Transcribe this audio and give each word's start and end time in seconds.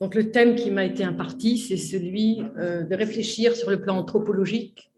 Donc 0.00 0.14
le 0.14 0.30
thème 0.30 0.56
qui 0.56 0.70
m'a 0.70 0.84
été 0.84 1.04
imparti, 1.04 1.56
c'est 1.56 1.78
celui 1.78 2.42
euh, 2.58 2.82
de 2.82 2.94
réfléchir 2.94 3.56
sur 3.56 3.70
le 3.70 3.80
plan 3.80 3.96
anthropologique 3.96 4.92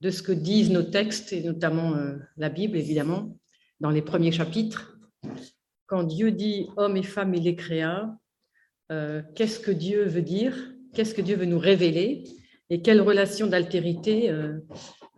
de 0.00 0.10
ce 0.10 0.22
que 0.22 0.30
disent 0.30 0.70
nos 0.70 0.84
textes, 0.84 1.32
et 1.32 1.42
notamment 1.42 1.96
euh, 1.96 2.16
la 2.36 2.48
Bible, 2.48 2.76
évidemment, 2.76 3.36
dans 3.80 3.90
les 3.90 4.02
premiers 4.02 4.30
chapitres. 4.30 4.96
Quand 5.86 6.04
Dieu 6.04 6.30
dit 6.30 6.68
homme 6.76 6.96
et 6.96 7.02
femme, 7.02 7.34
il 7.34 7.44
les 7.44 7.56
créa, 7.56 8.16
euh, 8.92 9.22
qu'est-ce 9.34 9.58
que 9.58 9.72
Dieu 9.72 10.04
veut 10.04 10.22
dire? 10.22 10.72
Qu'est-ce 10.94 11.14
que 11.14 11.22
Dieu 11.22 11.36
veut 11.36 11.46
nous 11.46 11.58
révéler? 11.58 12.22
Et 12.70 12.80
quelle 12.80 13.00
relation 13.00 13.46
d'altérité 13.46 14.30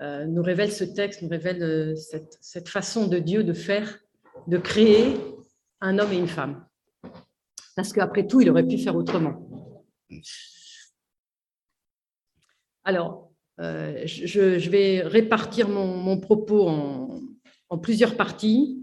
nous 0.01 0.43
révèle 0.43 0.71
ce 0.71 0.85
texte, 0.85 1.21
nous 1.23 1.29
révèle 1.29 1.97
cette, 1.97 2.39
cette 2.41 2.69
façon 2.69 3.09
de 3.09 3.19
Dieu 3.19 3.43
de 3.43 3.53
faire, 3.53 3.99
de 4.47 4.57
créer 4.57 5.17
un 5.81 5.99
homme 5.99 6.13
et 6.13 6.19
une 6.19 6.29
femme? 6.29 6.65
Parce 7.81 7.95
qu'après 7.95 8.27
tout, 8.27 8.43
il 8.43 8.51
aurait 8.51 8.67
pu 8.67 8.77
faire 8.77 8.95
autrement. 8.95 9.49
Alors, 12.85 13.33
euh, 13.59 14.03
je, 14.05 14.69
vais 14.69 15.01
répartir 15.01 15.71
mon, 15.71 16.19
propos 16.19 16.69
en, 16.69 17.79
plusieurs 17.79 18.19
parties. 18.19 18.79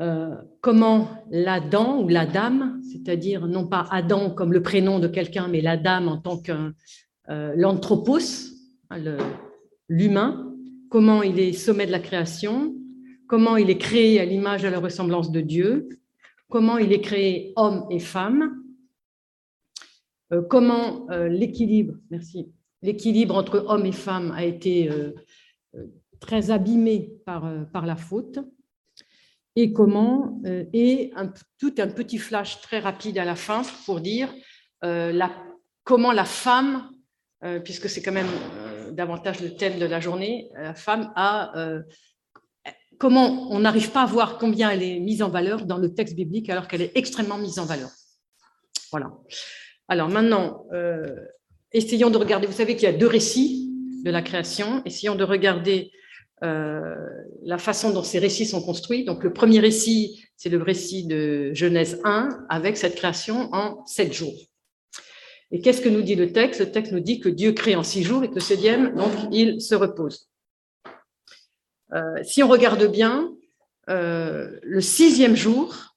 Euh, 0.00 0.36
comment 0.60 1.08
l'Adam 1.28 2.04
ou 2.04 2.08
la 2.08 2.24
dame, 2.24 2.80
c'est-à-dire 2.92 3.48
non 3.48 3.66
pas 3.66 3.88
Adam 3.90 4.30
comme 4.30 4.52
le 4.52 4.62
prénom 4.62 5.00
de 5.00 5.08
quelqu'un, 5.08 5.48
mais 5.48 5.60
la 5.60 5.76
dame 5.76 6.06
en 6.06 6.18
tant 6.18 6.38
que 6.40 6.72
euh, 7.30 7.52
l'anthropos, 7.56 8.52
hein, 8.90 8.98
l'humain, 9.88 10.54
comment 10.88 11.24
il 11.24 11.40
est 11.40 11.52
sommet 11.52 11.86
de 11.86 11.92
la 11.92 11.98
création, 11.98 12.76
comment 13.26 13.56
il 13.56 13.70
est 13.70 13.78
créé 13.78 14.20
à 14.20 14.24
l'image 14.24 14.62
et 14.62 14.68
à 14.68 14.70
la 14.70 14.78
ressemblance 14.78 15.32
de 15.32 15.40
Dieu, 15.40 15.88
comment 16.50 16.78
il 16.78 16.92
est 16.92 17.00
créé 17.00 17.52
homme 17.56 17.86
et 17.90 18.00
femme, 18.00 18.64
euh, 20.32 20.42
comment 20.42 21.06
euh, 21.10 21.28
l'équilibre, 21.28 21.94
merci, 22.10 22.52
l'équilibre 22.82 23.36
entre 23.36 23.64
homme 23.68 23.86
et 23.86 23.92
femme 23.92 24.32
a 24.32 24.44
été 24.44 24.90
euh, 24.90 25.12
très 26.20 26.50
abîmé 26.50 27.12
par, 27.26 27.46
la 27.84 27.96
faute, 27.96 28.38
et 29.56 29.72
comment, 29.72 30.40
et 30.72 31.12
tout 31.58 31.74
un 31.78 31.86
petit 31.86 32.18
flash 32.18 32.60
très 32.60 32.80
rapide 32.80 33.18
à 33.18 33.24
la 33.24 33.36
fin 33.36 33.62
pour 33.84 34.00
dire 34.00 34.32
comment 35.84 36.12
la 36.12 36.24
femme, 36.24 36.90
puisque 37.62 37.88
c'est 37.88 38.02
quand 38.02 38.12
même 38.12 38.30
davantage 38.92 39.40
le 39.40 39.54
thème 39.54 39.78
de 39.78 39.84
la 39.84 40.00
journée, 40.00 40.48
la 40.54 40.74
femme 40.74 41.12
a 41.14 41.52
comment 42.98 43.50
on 43.50 43.60
n'arrive 43.60 43.90
pas 43.90 44.02
à 44.02 44.06
voir 44.06 44.38
combien 44.38 44.70
elle 44.70 44.82
est 44.82 45.00
mise 45.00 45.22
en 45.22 45.28
valeur 45.28 45.66
dans 45.66 45.78
le 45.78 45.94
texte 45.94 46.14
biblique 46.14 46.50
alors 46.50 46.68
qu'elle 46.68 46.82
est 46.82 46.92
extrêmement 46.94 47.38
mise 47.38 47.58
en 47.58 47.64
valeur. 47.64 47.90
Voilà. 48.90 49.12
Alors 49.88 50.08
maintenant, 50.08 50.66
euh, 50.72 51.16
essayons 51.72 52.10
de 52.10 52.18
regarder, 52.18 52.46
vous 52.46 52.52
savez 52.52 52.74
qu'il 52.74 52.84
y 52.84 52.92
a 52.92 52.96
deux 52.96 53.06
récits 53.06 53.70
de 54.04 54.10
la 54.10 54.22
création, 54.22 54.82
essayons 54.84 55.14
de 55.14 55.24
regarder 55.24 55.90
euh, 56.42 56.94
la 57.42 57.58
façon 57.58 57.90
dont 57.90 58.02
ces 58.02 58.18
récits 58.18 58.46
sont 58.46 58.62
construits. 58.62 59.04
Donc 59.04 59.24
le 59.24 59.32
premier 59.32 59.60
récit, 59.60 60.24
c'est 60.36 60.48
le 60.48 60.62
récit 60.62 61.06
de 61.06 61.52
Genèse 61.54 62.00
1 62.04 62.46
avec 62.48 62.76
cette 62.76 62.96
création 62.96 63.48
en 63.52 63.84
sept 63.86 64.12
jours. 64.12 64.34
Et 65.50 65.60
qu'est-ce 65.60 65.80
que 65.80 65.88
nous 65.88 66.02
dit 66.02 66.16
le 66.16 66.32
texte? 66.32 66.60
Le 66.60 66.70
texte 66.70 66.92
nous 66.92 67.00
dit 67.00 67.20
que 67.20 67.28
Dieu 67.28 67.52
crée 67.52 67.76
en 67.76 67.82
six 67.82 68.02
jours 68.02 68.24
et 68.24 68.28
que 68.28 68.34
le 68.34 68.40
septième, 68.40 68.94
donc, 68.96 69.12
il 69.30 69.60
se 69.60 69.74
repose. 69.74 70.28
Euh, 71.94 72.22
si 72.24 72.42
on 72.42 72.48
regarde 72.48 72.84
bien, 72.86 73.32
euh, 73.88 74.58
le 74.62 74.80
sixième 74.80 75.36
jour, 75.36 75.96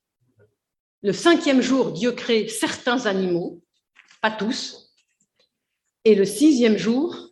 le 1.02 1.14
cinquième 1.14 1.62
jour, 1.62 1.92
Dieu 1.92 2.12
crée 2.12 2.48
certains 2.48 3.06
animaux, 3.06 3.62
pas 4.22 4.32
tous, 4.32 4.94
et 6.06 6.14
le 6.14 6.26
sixième 6.26 6.78
jour, 6.78 7.32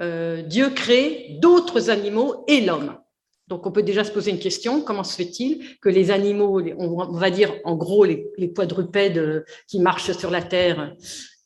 euh, 0.00 0.42
Dieu 0.42 0.70
crée 0.70 1.36
d'autres 1.40 1.90
animaux 1.90 2.44
et 2.48 2.60
l'homme. 2.62 2.98
Donc 3.46 3.66
on 3.66 3.72
peut 3.72 3.82
déjà 3.82 4.04
se 4.04 4.12
poser 4.12 4.30
une 4.30 4.38
question, 4.38 4.80
comment 4.80 5.04
se 5.04 5.16
fait-il 5.16 5.78
que 5.80 5.88
les 5.88 6.10
animaux, 6.10 6.62
on 6.78 7.12
va 7.12 7.30
dire 7.30 7.52
en 7.64 7.76
gros 7.76 8.04
les, 8.04 8.52
quadrupèdes 8.54 9.44
qui 9.66 9.80
marchent 9.80 10.12
sur 10.12 10.30
la 10.30 10.42
terre, 10.42 10.94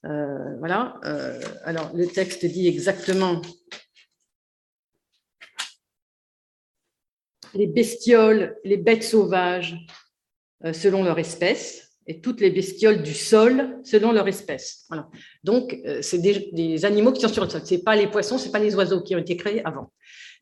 voilà, 0.03 1.01
alors 1.65 1.91
le 1.95 2.07
texte 2.07 2.45
dit 2.45 2.69
exactement 2.69 3.41
les 7.55 7.67
bestioles, 7.67 8.57
les 8.65 8.77
bêtes 8.77 9.05
sauvages 9.05 9.77
euh, 10.65 10.73
selon 10.73 11.03
leur 11.03 11.19
espèce 11.19 11.97
et 12.07 12.21
toutes 12.21 12.41
les 12.41 12.51
bestioles 12.51 13.03
du 13.03 13.15
sol 13.15 13.79
selon 13.83 14.13
leur 14.13 14.29
espèce. 14.29 14.87
Donc, 15.43 15.79
euh, 15.87 16.01
c'est 16.03 16.19
des, 16.19 16.85
animaux 16.85 17.13
qui 17.13 17.23
sont 17.23 17.29
sur 17.29 17.45
le 17.45 17.51
sol. 17.51 17.63
Ce 17.65 17.77
pas 17.77 17.97
les 17.97 18.09
poissons, 18.09 18.37
ce 18.37 18.49
pas 18.49 18.59
les 18.59 18.75
oiseaux 18.75 19.03
qui 19.03 19.15
ont 19.15 19.19
été 19.19 19.37
créés 19.37 19.65
avant. 19.65 19.91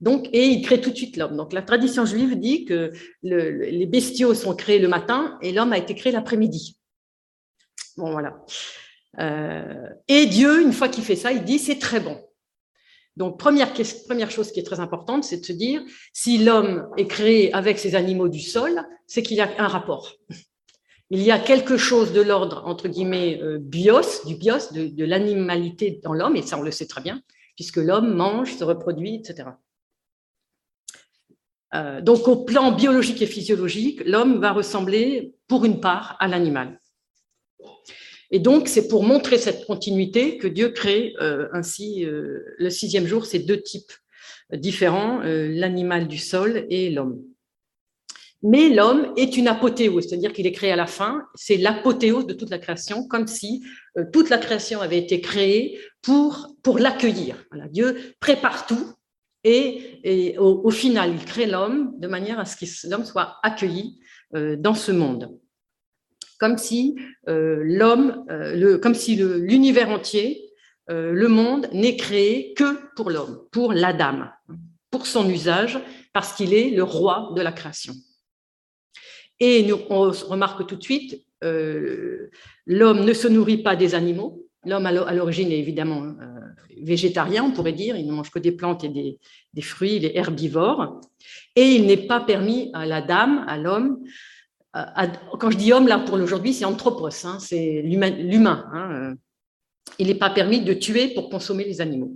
Donc, 0.01 0.29
et 0.33 0.47
ils 0.47 0.63
créent 0.63 0.81
tout 0.81 0.91
de 0.91 0.97
suite 0.97 1.17
l'homme. 1.17 1.37
Donc, 1.37 1.53
la 1.53 1.63
tradition 1.63 2.05
juive 2.05 2.39
dit 2.39 2.65
que 2.65 2.91
les 3.23 3.87
bestiaux 3.87 4.35
sont 4.35 4.57
créés 4.57 4.81
le 4.81 4.89
matin 4.89 5.39
et 5.43 5.53
l'homme 5.53 5.73
a 5.73 5.79
été 5.79 5.95
créé 5.95 6.13
l'après-midi. 6.13 6.77
Bon, 7.97 8.11
voilà. 8.11 8.45
Euh, 9.21 9.89
et 10.09 10.27
Dieu, 10.27 10.63
une 10.63 10.73
fois 10.73 10.89
qu'il 10.89 11.05
fait 11.05 11.17
ça, 11.17 11.33
il 11.33 11.45
dit 11.45 11.59
c'est 11.59 11.79
très 11.79 12.01
bon. 12.01 12.21
Donc, 13.17 13.39
première, 13.39 13.75
chose 14.31 14.53
qui 14.53 14.61
est 14.61 14.65
très 14.65 14.81
importante, 14.81 15.25
c'est 15.25 15.39
de 15.39 15.45
se 15.45 15.53
dire, 15.53 15.83
si 16.13 16.39
l'homme 16.39 16.89
est 16.97 17.07
créé 17.07 17.53
avec 17.53 17.79
ces 17.79 17.95
animaux 17.95 18.29
du 18.29 18.41
sol, 18.41 18.83
c'est 19.07 19.23
qu'il 19.23 19.37
y 19.37 19.41
a 19.41 19.51
un 19.59 19.69
rapport. 19.69 20.15
Il 21.11 21.21
y 21.21 21.31
a 21.31 21.39
quelque 21.39 21.77
chose 21.77 22.15
de 22.15 22.23
l'ordre, 22.23 22.63
entre 22.65 22.89
guillemets, 22.89 23.39
euh, 23.43 23.59
bios, 23.61 24.25
du 24.25 24.35
bios, 24.35 24.73
de, 24.73 25.05
l'animalité 25.05 26.01
dans 26.03 26.15
l'homme, 26.15 26.37
et 26.37 26.43
ça 26.43 26.59
on 26.59 26.63
le 26.63 26.71
sait 26.71 26.87
très 26.87 27.03
bien, 27.03 27.21
puisque 27.55 27.77
l'homme 27.77 28.15
mange, 28.15 28.55
se 28.55 28.65
reproduit, 28.65 29.17
etc. 29.17 29.51
Euh, 31.75 32.01
donc, 32.01 32.29
au 32.29 32.45
plan 32.45 32.73
biologique 32.73 33.21
et 33.21 33.27
physiologique, 33.27 34.03
l'homme 34.07 34.41
va 34.41 34.53
ressembler, 34.53 35.35
pour 35.49 35.67
une 35.67 35.81
part, 35.81 36.17
à 36.19 36.29
l'animal. 36.29 36.81
Et 38.35 38.39
donc, 38.39 38.67
c'est 38.67 38.89
pour 38.89 39.05
montrer 39.05 39.37
cette 39.37 39.67
continuité 39.67 40.39
que 40.39 40.49
Dieu 40.49 40.71
crée 40.71 41.15
euh, 41.21 41.49
ainsi 41.53 42.07
euh, 42.07 42.43
le 42.57 42.71
sixième 42.71 43.07
jour, 43.07 43.27
ces 43.27 43.39
deux 43.39 43.61
types 43.61 43.93
différents, 44.55 45.21
euh, 45.23 45.49
l'animal 45.51 46.09
du 46.09 46.17
sol 46.17 46.67
et 46.71 46.89
l'homme. 46.89 47.23
Mais 48.43 48.71
l'homme 48.71 49.13
est 49.19 49.37
une 49.37 49.49
apothéose, 49.49 50.09
c'est-à-dire 50.09 50.33
qu'il 50.33 50.47
est 50.47 50.53
créé 50.53 50.73
à 50.73 50.77
la 50.77 50.87
fin, 50.87 51.27
c'est 51.35 51.59
l'apothéose 51.59 52.27
de 52.27 52.33
toute 52.33 52.51
la 52.51 52.59
création, 52.59 53.07
comme 53.07 53.29
si 53.29 53.63
toute 54.13 54.31
la 54.31 54.39
création 54.39 54.81
avait 54.81 54.99
été 54.99 55.21
créée 55.21 55.79
pour, 56.01 56.49
l'accueillir. 56.77 57.37
Dieu 57.71 57.97
prépare 58.19 58.67
tout 58.67 58.95
et, 59.45 60.37
au, 60.39 60.71
final, 60.71 61.13
il 61.15 61.25
crée 61.25 61.47
l'homme 61.47 61.95
de 61.99 62.09
manière 62.09 62.41
à 62.41 62.45
ce 62.45 62.57
que 62.57 62.89
l'homme 62.89 63.05
soit 63.05 63.37
accueilli 63.45 64.01
dans 64.33 64.75
ce 64.75 64.91
monde 64.91 65.39
comme 66.43 66.59
si 66.59 66.97
euh, 67.29 67.63
l'homme, 67.63 68.25
euh, 68.29 68.77
comme 68.77 68.97
si 68.97 69.15
l'univers 69.15 69.91
entier, 69.91 70.51
euh, 70.91 71.13
le 71.13 71.29
monde 71.29 71.69
n'est 71.73 71.95
créé 71.95 72.53
que 72.55 72.93
pour 72.97 73.11
l'homme, 73.11 73.45
pour 73.53 73.73
l'Adam, 73.73 74.29
pour 74.91 75.07
son 75.07 75.31
usage, 75.31 75.79
parce 76.13 76.33
qu'il 76.33 76.53
est 76.53 76.71
le 76.71 76.83
roi 76.83 77.31
de 77.37 77.43
la 77.43 77.53
création. 77.53 77.95
Et 79.39 79.63
nous, 79.63 79.79
on 79.89 80.11
remarque 80.11 80.67
tout 80.67 80.75
de 80.75 80.83
suite, 80.83 81.25
l'homme 82.67 83.05
ne 83.05 83.13
se 83.13 83.29
nourrit 83.29 83.63
pas 83.63 83.77
des 83.77 83.95
animaux. 83.95 84.45
L'homme 84.65 84.87
à 84.87 85.15
l'origine 85.15 85.53
est 85.53 85.59
évidemment 85.59 86.15
végétarien, 86.83 87.45
on 87.45 87.53
pourrait 87.53 87.73
dire, 87.73 87.97
il 87.97 88.07
ne 88.07 88.13
mange 88.13 88.31
que 88.33 88.41
des 88.41 88.53
plantes 88.53 88.83
et 88.83 88.89
des, 88.89 89.19
des 89.55 89.63
fruits, 89.63 89.97
il 89.97 90.05
est 90.05 90.17
herbivore. 90.17 91.01
Et 91.55 91.67
il 91.77 91.87
n'est 91.87 92.07
pas 92.09 92.21
permis 92.21 92.71
à 92.75 92.85
la 92.85 93.01
dame, 93.01 93.45
à 93.47 93.59
l'homme, 93.59 93.99
quand 94.73 95.51
je 95.51 95.57
dis 95.57 95.73
homme, 95.73 95.87
là, 95.87 95.99
pour 95.99 96.15
aujourd'hui, 96.15 96.55
c'est 96.55 96.65
anthropos, 96.65 97.27
hein, 97.27 97.39
c'est 97.41 97.83
l'humain. 97.83 98.67
Hein, 98.73 98.93
euh. 98.93 99.15
il 99.99 100.07
n'est 100.07 100.15
pas 100.15 100.31
permis 100.31 100.63
de 100.63 100.73
tuer 100.73 101.09
pour 101.09 101.29
consommer 101.29 101.65
les 101.65 101.81
animaux. 101.81 102.15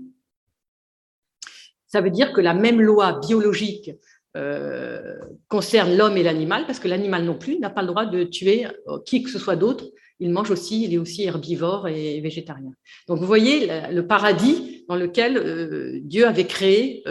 Ça 1.87 2.01
veut 2.01 2.11
dire 2.11 2.33
que 2.33 2.41
la 2.41 2.55
même 2.55 2.81
loi 2.81 3.21
biologique 3.21 3.91
euh, 4.37 5.17
concerne 5.49 5.97
l'homme 5.97 6.17
et 6.17 6.23
l'animal, 6.23 6.67
parce 6.67 6.79
que 6.79 6.89
l'animal 6.89 7.25
non 7.25 7.39
plus 7.39 7.59
n'a 7.59 7.71
pas 7.71 7.83
le 7.83 7.89
droit 7.89 8.07
de 8.07 8.25
tuer 8.25 8.67
euh, 8.67 8.99
qui 9.05 9.23
que 9.23 9.31
ce 9.31 9.39
soit 9.39 9.57
d'autre. 9.57 9.85
Il 10.19 10.31
mange 10.31 10.51
aussi, 10.51 10.85
il 10.85 10.95
est 10.95 10.99
aussi 10.99 11.25
herbivore 11.25 11.89
et 11.89 12.23
végétarien. 12.23 12.73
Donc 13.07 13.19
vous 13.19 13.27
voyez 13.27 13.69
le 13.91 14.07
paradis 14.07 14.87
dans 14.89 14.97
lequel 14.97 16.01
Dieu 16.05 16.27
avait 16.27 16.47
créé 16.47 17.05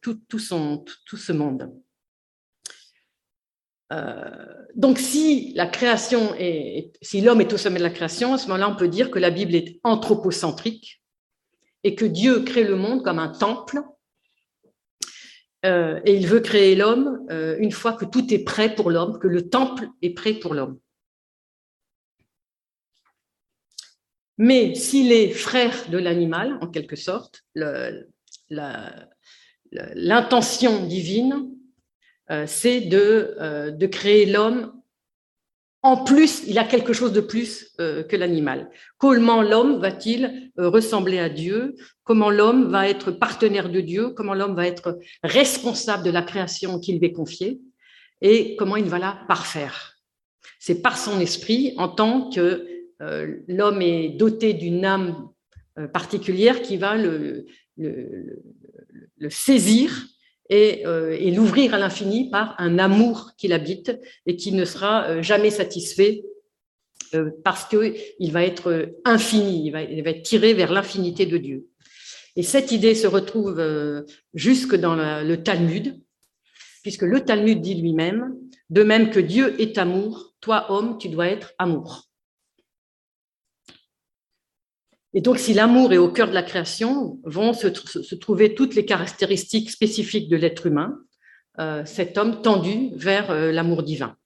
tout, 0.00 0.38
son, 0.38 0.84
tout 1.04 1.16
ce 1.16 1.32
monde. 1.32 1.68
Euh, 3.94 4.64
donc, 4.74 4.98
si 4.98 5.52
la 5.54 5.66
création 5.66 6.34
est, 6.34 6.92
si 7.00 7.20
l'homme 7.20 7.40
est 7.40 7.52
au 7.52 7.56
sommet 7.56 7.78
de 7.78 7.84
la 7.84 7.90
création, 7.90 8.34
à 8.34 8.38
ce 8.38 8.48
moment-là, 8.48 8.68
on 8.68 8.76
peut 8.76 8.88
dire 8.88 9.10
que 9.10 9.18
la 9.18 9.30
Bible 9.30 9.54
est 9.54 9.78
anthropocentrique 9.84 11.02
et 11.84 11.94
que 11.94 12.04
Dieu 12.04 12.40
crée 12.40 12.64
le 12.64 12.76
monde 12.76 13.04
comme 13.04 13.18
un 13.18 13.28
temple. 13.28 13.80
Euh, 15.64 16.00
et 16.04 16.14
il 16.14 16.26
veut 16.26 16.40
créer 16.40 16.74
l'homme 16.74 17.24
euh, 17.30 17.56
une 17.58 17.72
fois 17.72 17.94
que 17.94 18.04
tout 18.04 18.34
est 18.34 18.44
prêt 18.44 18.74
pour 18.74 18.90
l'homme, 18.90 19.18
que 19.18 19.28
le 19.28 19.48
temple 19.48 19.88
est 20.02 20.10
prêt 20.10 20.34
pour 20.34 20.54
l'homme. 20.54 20.78
Mais 24.36 24.74
s'il 24.74 25.12
est 25.12 25.30
frère 25.30 25.88
de 25.88 25.98
l'animal, 25.98 26.58
en 26.60 26.66
quelque 26.66 26.96
sorte, 26.96 27.44
l'intention 28.50 30.84
divine, 30.86 31.53
c'est 32.46 32.80
de, 32.80 33.36
euh, 33.40 33.70
de 33.70 33.86
créer 33.86 34.26
l'homme 34.26 34.72
en 35.82 36.02
plus, 36.02 36.44
il 36.46 36.58
a 36.58 36.64
quelque 36.64 36.94
chose 36.94 37.12
de 37.12 37.20
plus 37.20 37.74
euh, 37.78 38.02
que 38.04 38.16
l'animal. 38.16 38.70
Comment 38.96 39.42
l'homme 39.42 39.82
va-t-il 39.82 40.50
ressembler 40.56 41.18
à 41.18 41.28
Dieu? 41.28 41.74
Comment 42.04 42.30
l'homme 42.30 42.70
va 42.70 42.88
être 42.88 43.10
partenaire 43.10 43.68
de 43.68 43.82
Dieu? 43.82 44.08
Comment 44.08 44.32
l'homme 44.32 44.54
va 44.54 44.66
être 44.66 44.98
responsable 45.22 46.02
de 46.02 46.10
la 46.10 46.22
création 46.22 46.80
qu'il 46.80 46.98
lui 46.98 47.08
est 47.08 47.12
confiée 47.12 47.60
Et 48.22 48.56
comment 48.56 48.76
il 48.76 48.86
va 48.86 48.98
la 48.98 49.18
parfaire? 49.28 49.98
C'est 50.58 50.80
par 50.80 50.96
son 50.96 51.20
esprit, 51.20 51.74
en 51.76 51.88
tant 51.88 52.30
que 52.30 52.66
l'homme 53.46 53.82
est 53.82 54.08
doté 54.08 54.54
d'une 54.54 54.86
âme 54.86 55.28
particulière 55.92 56.62
qui 56.62 56.78
va 56.78 56.96
le, 56.96 57.44
le 57.76 59.28
saisir 59.28 59.90
euh, 60.52 61.16
et, 61.18 61.30
l'ouvrir 61.30 61.74
à 61.74 61.78
l'infini 61.78 62.28
par 62.28 62.54
un 62.58 62.78
amour 62.78 63.32
qui 63.38 63.48
l'habite 63.48 63.98
et 64.26 64.36
qui 64.36 64.52
ne 64.52 64.64
sera 64.64 65.08
euh, 65.08 65.22
jamais 65.22 65.50
satisfait 65.50 66.22
euh, 67.14 67.30
parce 67.42 67.64
qu'il 67.64 68.32
va 68.32 68.44
être 68.44 68.94
infini, 69.04 69.66
il 69.66 69.70
va, 69.70 69.82
être 69.82 70.22
tiré 70.22 70.52
vers 70.52 70.72
l'infinité 70.72 71.24
de 71.24 71.38
Dieu. 71.38 71.66
Et 72.36 72.42
cette 72.42 72.72
idée 72.72 72.94
se 72.94 73.06
retrouve 73.06 73.62
jusque 74.34 74.74
dans 74.74 74.96
le 74.96 75.36
Talmud, 75.36 76.02
puisque 76.82 77.02
le 77.02 77.20
Talmud 77.20 77.60
dit 77.60 77.76
lui-même, 77.76 78.34
de 78.70 78.82
même 78.82 79.10
que 79.10 79.20
Dieu 79.20 79.54
est 79.60 79.78
amour, 79.78 80.34
toi 80.40 80.66
homme, 80.68 80.98
tu 80.98 81.08
dois 81.08 81.28
être 81.28 81.52
amour. 81.58 82.08
Et 85.14 85.20
donc, 85.20 85.38
si 85.38 85.54
l'amour 85.54 85.92
est 85.92 85.98
au 85.98 86.10
cœur 86.10 86.28
de 86.28 86.34
la 86.34 86.42
création, 86.42 87.20
vont 87.24 87.52
se, 87.52 87.68
trouver 88.16 88.54
toutes 88.54 88.74
les 88.74 88.84
caractéristiques 88.84 89.70
spécifiques 89.70 90.28
de 90.28 90.36
l'être 90.36 90.66
humain, 90.66 90.98
euh, 91.60 91.84
cet 91.84 92.18
homme 92.18 92.42
tendu 92.42 92.90
vers 92.96 93.30
euh, 93.30 93.52
l'amour 93.52 93.84
divin. 93.84 94.16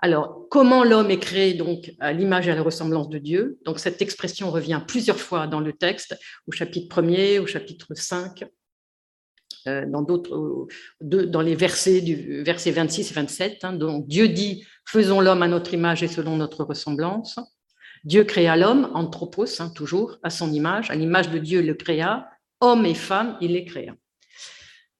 Alors, 0.00 0.46
comment 0.50 0.84
l'homme 0.84 1.10
est 1.10 1.18
créé 1.18 1.54
donc 1.54 1.94
à 2.00 2.12
l'image 2.12 2.48
et 2.48 2.50
à 2.50 2.54
la 2.54 2.62
ressemblance 2.62 3.08
de 3.08 3.16
Dieu? 3.16 3.58
Donc, 3.64 3.78
cette 3.78 4.02
expression 4.02 4.50
revient 4.50 4.82
plusieurs 4.86 5.18
fois 5.18 5.46
dans 5.46 5.60
le 5.60 5.72
texte, 5.72 6.14
au 6.46 6.52
chapitre 6.52 7.00
1er, 7.00 7.38
au 7.38 7.46
chapitre 7.46 7.94
5, 7.94 8.44
euh, 9.68 9.86
dans 11.00 11.40
les 11.40 11.54
versets 11.54 12.02
du 12.02 12.42
verset 12.42 12.72
26 12.72 13.10
et 13.10 13.14
27. 13.14 13.64
Hein. 13.64 13.78
Dieu 14.06 14.28
dit 14.28 14.66
Faisons 14.84 15.22
l'homme 15.22 15.42
à 15.42 15.48
notre 15.48 15.72
image 15.72 16.02
et 16.02 16.08
selon 16.08 16.36
notre 16.36 16.62
ressemblance. 16.62 17.38
Dieu 18.06 18.22
créa 18.22 18.56
l'homme, 18.56 18.88
anthropos, 18.94 19.60
hein, 19.60 19.68
toujours, 19.74 20.18
à 20.22 20.30
son 20.30 20.52
image, 20.52 20.92
à 20.92 20.94
l'image 20.94 21.28
de 21.28 21.38
Dieu 21.38 21.60
le 21.60 21.74
créa, 21.74 22.30
homme 22.60 22.86
et 22.86 22.94
femme, 22.94 23.36
il 23.40 23.52
les 23.52 23.64
créa. 23.64 23.96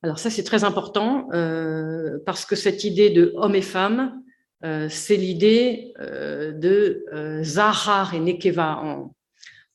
Alors 0.02 0.18
ça, 0.18 0.28
c'est 0.28 0.42
très 0.42 0.64
important 0.64 1.28
euh, 1.32 2.18
parce 2.26 2.44
que 2.44 2.56
cette 2.56 2.82
idée 2.82 3.10
de 3.10 3.32
homme 3.36 3.54
et 3.54 3.62
femme, 3.62 4.20
euh, 4.64 4.88
c'est 4.88 5.16
l'idée 5.16 5.94
euh, 6.00 6.50
de 6.50 7.04
Zahar 7.42 8.12
et 8.12 8.18
Nekeva 8.18 9.12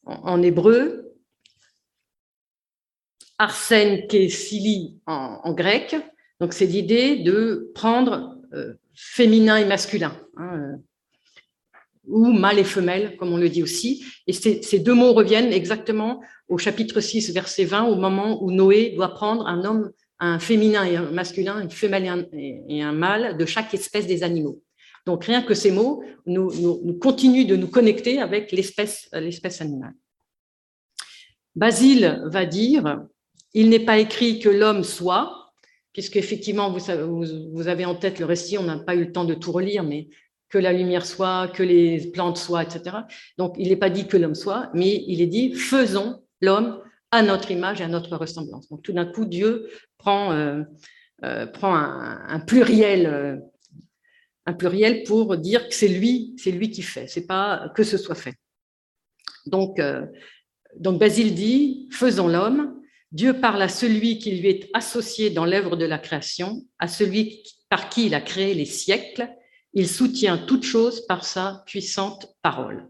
en, 0.05 0.41
hébreu, 0.43 1.15
Arsène 3.37 4.07
Kesili 4.07 4.99
en, 5.05 5.39
en 5.41 5.53
grec. 5.53 5.95
Donc 6.41 6.51
c'est 6.51 6.65
l'idée 6.65 7.23
de 7.23 7.71
prendre 7.73 8.37
féminin 8.93 9.55
et 9.55 9.65
masculin. 9.65 10.13
Hein, 10.35 10.81
ou 12.11 12.31
mâle 12.31 12.59
et 12.59 12.63
femelle, 12.63 13.15
comme 13.17 13.31
on 13.31 13.37
le 13.37 13.49
dit 13.49 13.63
aussi. 13.63 14.03
Et 14.27 14.33
ces 14.33 14.79
deux 14.79 14.93
mots 14.93 15.13
reviennent 15.13 15.51
exactement 15.51 16.21
au 16.47 16.57
chapitre 16.57 16.99
6, 16.99 17.31
verset 17.33 17.65
20, 17.65 17.85
au 17.85 17.95
moment 17.95 18.43
où 18.43 18.51
Noé 18.51 18.93
doit 18.95 19.13
prendre 19.13 19.47
un 19.47 19.63
homme, 19.63 19.91
un 20.19 20.37
féminin 20.37 20.83
et 20.83 20.97
un 20.97 21.09
masculin, 21.11 21.61
une 21.61 21.71
femelle 21.71 22.27
et 22.33 22.81
un, 22.81 22.91
mâle 22.91 23.37
de 23.37 23.45
chaque 23.45 23.73
espèce 23.73 24.05
des 24.05 24.23
animaux. 24.23 24.61
Donc 25.05 25.25
rien 25.25 25.41
que 25.41 25.55
ces 25.55 25.71
mots 25.71 26.03
nous, 26.27 26.51
nous, 26.61 26.93
continuent 26.99 27.47
de 27.47 27.55
nous 27.55 27.67
connecter 27.67 28.19
avec 28.19 28.51
l'espèce 28.51 29.09
animale. 29.59 29.93
Basile 31.55 32.21
va 32.25 32.45
dire, 32.45 33.01
il 33.53 33.69
n'est 33.69 33.79
pas 33.79 33.97
écrit 33.97 34.39
que 34.39 34.49
l'homme 34.49 34.83
soit, 34.83 35.53
puisque 35.93 36.17
effectivement 36.17 36.71
vous, 36.71 37.25
vous, 37.53 37.67
avez 37.67 37.85
en 37.85 37.95
tête 37.95 38.19
le 38.19 38.25
récit, 38.25 38.57
on 38.57 38.63
n'a 38.63 38.77
pas 38.77 38.95
eu 38.95 39.05
le 39.05 39.11
temps 39.11 39.25
de 39.25 39.33
tout 39.33 39.51
relire, 39.51 39.83
mais 39.83 40.07
que 40.51 40.57
la 40.57 40.73
lumière 40.73 41.05
soit, 41.05 41.47
que 41.47 41.63
les 41.63 42.11
plantes 42.11 42.37
soient, 42.37 42.61
etc. 42.61 42.97
Donc, 43.37 43.55
il 43.57 43.69
n'est 43.69 43.77
pas 43.77 43.89
dit 43.89 44.05
que 44.05 44.17
l'homme 44.17 44.35
soit, 44.35 44.69
mais 44.73 45.03
il 45.07 45.21
est 45.21 45.27
dit 45.27 45.53
faisons 45.53 46.21
l'homme 46.41 46.81
à 47.09 47.23
notre 47.23 47.51
image 47.51 47.81
et 47.81 47.85
à 47.85 47.87
notre 47.87 48.17
ressemblance. 48.17 48.67
Donc, 48.69 48.83
tout 48.83 48.91
d'un 48.91 49.05
coup, 49.05 49.25
Dieu 49.25 49.69
prend, 49.97 50.33
euh, 50.33 50.63
euh, 51.23 51.45
un, 51.63 52.39
pluriel, 52.41 53.05
euh, 53.05 53.37
un 54.45 54.53
pluriel 54.53 55.03
pour 55.03 55.37
dire 55.37 55.67
que 55.67 55.73
c'est 55.73 55.87
lui, 55.87 56.35
c'est 56.37 56.51
lui 56.51 56.69
qui 56.69 56.81
fait, 56.81 57.07
c'est 57.07 57.25
pas 57.25 57.71
que 57.73 57.83
ce 57.83 57.97
soit 57.97 58.15
fait. 58.15 58.35
Donc, 59.45 59.81
donc 60.77 60.99
Basile 60.99 61.33
dit 61.33 61.87
faisons 61.91 62.27
l'homme. 62.27 62.77
Dieu 63.11 63.39
parle 63.39 63.61
à 63.61 63.67
celui 63.67 64.19
qui 64.19 64.31
lui 64.39 64.49
est 64.49 64.69
associé 64.73 65.31
dans 65.31 65.45
l'œuvre 65.45 65.75
de 65.75 65.85
la 65.85 65.97
création, 65.97 66.61
à 66.79 66.87
celui 66.87 67.43
par 67.69 67.89
qui 67.89 68.05
il 68.05 68.13
a 68.13 68.21
créé 68.21 68.53
les 68.53 68.65
siècles 68.65 69.27
il 69.73 69.87
soutient 69.87 70.37
toute 70.37 70.63
chose 70.63 71.05
par 71.05 71.23
sa 71.23 71.63
puissante 71.65 72.35
parole. 72.41 72.89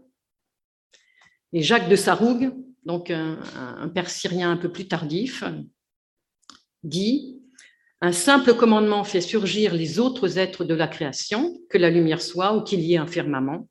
Et 1.52 1.62
Jacques 1.62 1.88
de 1.88 1.96
Sarougue, 1.96 2.52
donc 2.84 3.10
un, 3.10 3.88
père 3.94 4.10
syrien 4.10 4.50
un 4.50 4.56
peu 4.56 4.70
plus 4.70 4.88
tardif, 4.88 5.44
dit 6.82 7.40
Un 8.00 8.12
simple 8.12 8.54
commandement 8.54 9.04
fait 9.04 9.20
surgir 9.20 9.74
les 9.74 9.98
autres 9.98 10.38
êtres 10.38 10.64
de 10.64 10.74
la 10.74 10.88
création, 10.88 11.56
que 11.70 11.78
la 11.78 11.90
lumière 11.90 12.22
soit 12.22 12.56
ou 12.56 12.62
qu'il 12.62 12.80
y 12.80 12.94
ait 12.94 12.98
un 12.98 13.06
firmament. 13.06 13.68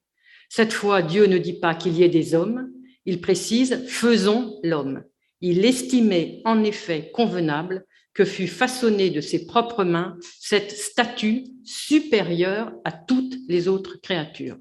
Cette 0.50 0.74
fois, 0.74 1.02
Dieu 1.02 1.26
ne 1.26 1.38
dit 1.38 1.60
pas 1.60 1.76
qu'il 1.76 1.94
y 1.94 2.04
ait 2.04 2.10
des 2.10 2.36
hommes, 2.36 2.72
il 3.06 3.20
précise 3.20 3.84
Faisons 3.88 4.60
l'homme. 4.64 5.04
Il 5.42 5.66
estimait 5.66 6.42
en 6.46 6.64
effet 6.64 7.10
convenable 7.14 7.86
que 8.14 8.26
fut 8.26 8.48
façonnée 8.48 9.10
de 9.10 9.22
ses 9.22 9.46
propres 9.46 9.84
mains 9.84 10.18
cette 10.40 10.72
statue 10.72 11.46
supérieure 11.64 12.74
à 12.84 12.92
toutes 12.92 13.36
les 13.48 13.68
autres 13.68 13.98
créatures. 14.02 14.58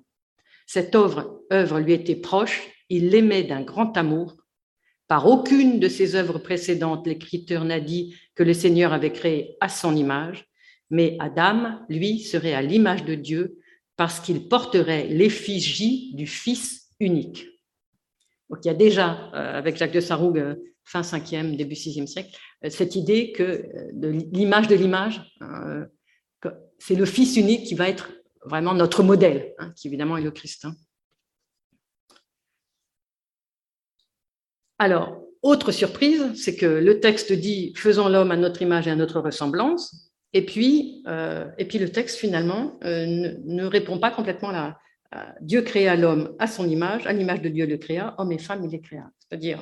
Cette 0.66 0.94
œuvre, 0.94 1.80
lui 1.80 1.92
était 1.92 2.14
proche, 2.14 2.70
il 2.88 3.10
l'aimait 3.10 3.42
d'un 3.42 3.62
grand 3.62 3.96
amour. 3.96 4.36
Par 5.08 5.26
aucune 5.26 5.80
de 5.80 5.88
ses 5.88 6.14
œuvres 6.14 6.38
précédentes, 6.38 7.08
l'écriture 7.08 7.64
n'a 7.64 7.80
dit 7.80 8.14
que 8.36 8.44
le 8.44 8.54
Seigneur 8.54 8.92
avait 8.92 9.12
créé 9.12 9.56
à 9.60 9.68
son 9.68 9.96
image, 9.96 10.46
mais 10.88 11.16
Adam, 11.18 11.80
lui, 11.88 12.20
serait 12.20 12.54
à 12.54 12.62
l'image 12.62 13.04
de 13.04 13.16
Dieu 13.16 13.58
parce 13.96 14.20
qu'il 14.20 14.48
porterait 14.48 15.08
l'effigie 15.08 16.14
du 16.14 16.26
Fils 16.26 16.92
unique. 17.00 17.48
Donc 18.48 18.60
il 18.64 18.68
y 18.68 18.70
a 18.70 18.74
déjà, 18.74 19.30
euh, 19.34 19.58
avec 19.58 19.76
Jacques 19.76 19.92
de 19.92 20.00
Sarougue, 20.00 20.38
euh, 20.38 20.54
fin 20.90 21.02
5e, 21.02 21.56
début 21.56 21.74
6e 21.74 22.06
siècle, 22.06 22.36
euh, 22.64 22.70
cette 22.70 22.96
idée 22.96 23.32
que 23.32 23.42
euh, 23.42 24.20
l'image 24.32 24.66
de 24.66 24.74
l'image, 24.74 25.22
euh, 25.42 25.86
c'est 26.78 26.96
le 26.96 27.04
Fils 27.04 27.36
unique 27.36 27.66
qui 27.66 27.74
va 27.74 27.88
être 27.88 28.10
vraiment 28.44 28.74
notre 28.74 29.02
modèle, 29.02 29.54
hein, 29.58 29.72
qui 29.76 29.86
évidemment 29.86 30.16
est 30.16 30.22
le 30.22 30.30
Christ. 30.30 30.64
Hein. 30.64 30.74
Alors, 34.78 35.22
autre 35.42 35.72
surprise, 35.72 36.32
c'est 36.34 36.56
que 36.56 36.66
le 36.66 37.00
texte 37.00 37.32
dit 37.32 37.74
faisons 37.76 38.08
l'homme 38.08 38.30
à 38.30 38.36
notre 38.36 38.62
image 38.62 38.88
et 38.88 38.90
à 38.90 38.96
notre 38.96 39.20
ressemblance, 39.20 40.10
et 40.32 40.46
puis, 40.46 41.02
le 41.06 41.86
texte 41.88 42.16
finalement 42.16 42.78
ne, 42.82 43.64
répond 43.64 43.98
pas 43.98 44.12
complètement 44.12 44.50
à, 44.50 44.78
à 45.10 45.34
Dieu 45.40 45.62
créa 45.62 45.96
l'homme 45.96 46.36
à 46.38 46.46
son 46.46 46.68
image, 46.68 47.04
à 47.06 47.12
l'image 47.12 47.42
de 47.42 47.48
Dieu 47.48 47.66
le 47.66 47.76
créa, 47.78 48.14
homme 48.16 48.30
et 48.30 48.38
femme 48.38 48.64
il 48.64 48.70
les 48.70 48.80
créa. 48.80 49.10
C'est-à-dire, 49.18 49.58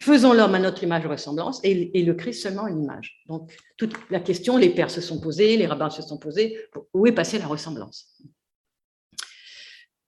Faisons 0.00 0.32
l'homme 0.32 0.54
à 0.54 0.58
notre 0.58 0.82
image 0.82 1.04
et 1.04 1.08
ressemblance 1.08 1.60
et, 1.64 2.02
le 2.02 2.14
Christ 2.14 2.42
seulement 2.42 2.64
à 2.64 2.70
l'image. 2.70 3.22
Donc, 3.26 3.50
toute 3.76 3.94
la 4.10 4.20
question, 4.20 4.56
les 4.56 4.70
pères 4.70 4.90
se 4.90 5.00
sont 5.00 5.20
posés, 5.20 5.56
les 5.56 5.66
rabbins 5.66 5.90
se 5.90 6.02
sont 6.02 6.18
posés, 6.18 6.58
où 6.92 7.06
est 7.06 7.12
passée 7.12 7.38
la 7.38 7.46
ressemblance? 7.46 8.22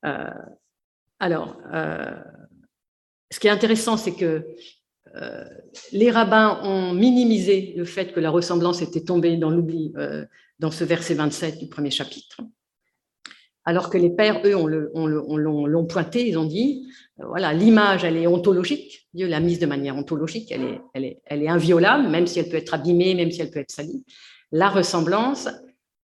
Euh, 0.05 0.31
Alors, 1.19 1.57
euh, 1.73 2.23
ce 3.31 3.41
qui 3.41 3.47
est 3.47 3.51
intéressant, 3.51 3.97
c'est 3.97 4.15
que 4.15 4.47
euh, 5.17 5.45
les 5.93 6.11
rabbins 6.11 6.61
ont 6.63 6.93
minimisé 6.93 7.73
le 7.77 7.85
fait 7.85 8.13
que 8.13 8.21
la 8.21 8.31
ressemblance 8.31 8.83
était 8.83 9.05
tombée 9.05 9.37
dans 9.37 9.51
l'oubli 9.51 9.95
dans 10.59 10.71
ce 10.71 10.85
verset 10.85 11.15
27 11.15 11.59
du 11.59 11.69
premier 11.69 11.91
chapitre 11.91 12.43
alors 13.69 13.91
que 13.91 13.99
les 13.99 14.09
pères, 14.09 14.41
eux, 14.47 14.53
l'ont 14.55 15.87
pointé, 15.87 16.27
ils 16.27 16.39
ont 16.39 16.47
dit, 16.47 16.89
euh, 17.21 17.27
voilà, 17.27 17.53
l'image, 17.53 18.03
elle 18.03 18.17
est 18.17 18.27
ontologique, 18.27 19.07
Dieu 19.13 19.27
l'a 19.27 19.41
mise 19.41 19.59
de 19.59 19.67
manière 19.67 19.95
ontologique, 19.95 20.51
elle 20.51 20.65
est, 20.65 20.81
elle, 20.95 21.05
est, 21.05 21.21
elle 21.27 21.43
est 21.43 21.49
inviolable, 21.49 22.09
même 22.09 22.27
si 22.27 22.39
elle 22.39 22.49
peut 22.49 22.57
être 22.57 22.73
abîmée, 22.73 23.15
même 23.15 23.31
si 23.31 23.43
elle 23.43 23.51
peut 23.51 23.61
être 23.61 23.71
salie. 23.71 24.07
La 24.53 24.71
ressemblance, 24.71 25.49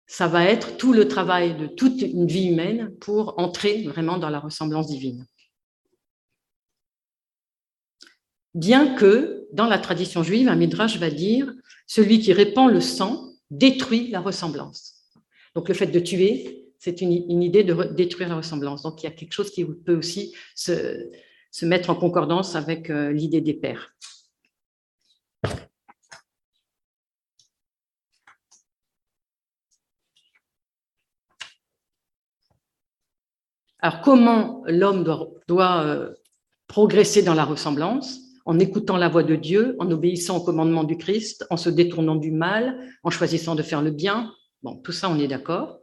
ça 0.06 0.26
va 0.26 0.44
être 0.44 0.78
tout 0.78 0.94
le 0.94 1.06
travail 1.06 1.54
de 1.54 1.66
toute 1.66 2.00
une 2.00 2.26
vie 2.26 2.46
humaine 2.46 2.92
pour 2.98 3.38
entrer 3.38 3.82
vraiment 3.82 4.16
dans 4.16 4.30
la 4.30 4.40
ressemblance 4.40 4.86
divine. 4.86 5.26
bien 8.54 8.94
que 8.94 9.46
dans 9.52 9.66
la 9.66 9.78
tradition 9.78 10.22
juive, 10.22 10.48
un 10.48 10.56
midrash 10.56 10.98
va 10.98 11.10
dire 11.10 11.52
celui 11.86 12.20
qui 12.20 12.32
répand 12.32 12.70
le 12.70 12.80
sang 12.80 13.28
détruit 13.50 14.08
la 14.08 14.20
ressemblance. 14.20 14.94
Donc 15.54 15.68
le 15.68 15.74
fait 15.74 15.86
de 15.86 16.00
tuer, 16.00 16.59
c'est 16.80 17.02
une, 17.02 17.42
idée 17.42 17.62
de 17.62 17.74
détruire 17.92 18.30
la 18.30 18.36
ressemblance. 18.36 18.82
Donc 18.82 19.02
il 19.02 19.04
y 19.04 19.06
a 19.06 19.12
quelque 19.12 19.34
chose 19.34 19.50
qui 19.50 19.64
peut 19.66 19.96
aussi 19.96 20.34
se, 20.54 21.10
mettre 21.62 21.90
en 21.90 21.94
concordance 21.94 22.56
avec 22.56 22.88
euh, 22.88 23.12
l'idée 23.12 23.42
des 23.42 23.52
pères. 23.52 23.94
Alors 33.80 34.00
comment 34.00 34.62
l'homme 34.66 35.04
doit, 35.46 35.84
euh, 35.84 36.14
progresser 36.66 37.22
dans 37.22 37.34
la 37.34 37.44
ressemblance? 37.44 38.20
En 38.46 38.58
écoutant 38.58 38.96
la 38.96 39.10
voix 39.10 39.22
de 39.22 39.36
Dieu, 39.36 39.76
en 39.80 39.90
obéissant 39.90 40.38
au 40.38 40.44
commandement 40.44 40.84
du 40.84 40.96
Christ, 40.96 41.46
en 41.50 41.58
se 41.58 41.68
détournant 41.68 42.16
du 42.16 42.30
mal, 42.30 42.80
en 43.02 43.10
choisissant 43.10 43.54
de 43.54 43.62
faire 43.62 43.82
le 43.82 43.90
bien? 43.90 44.32
Bon, 44.62 44.76
tout 44.76 44.92
ça, 44.92 45.10
on 45.10 45.18
est 45.18 45.28
d'accord. 45.28 45.79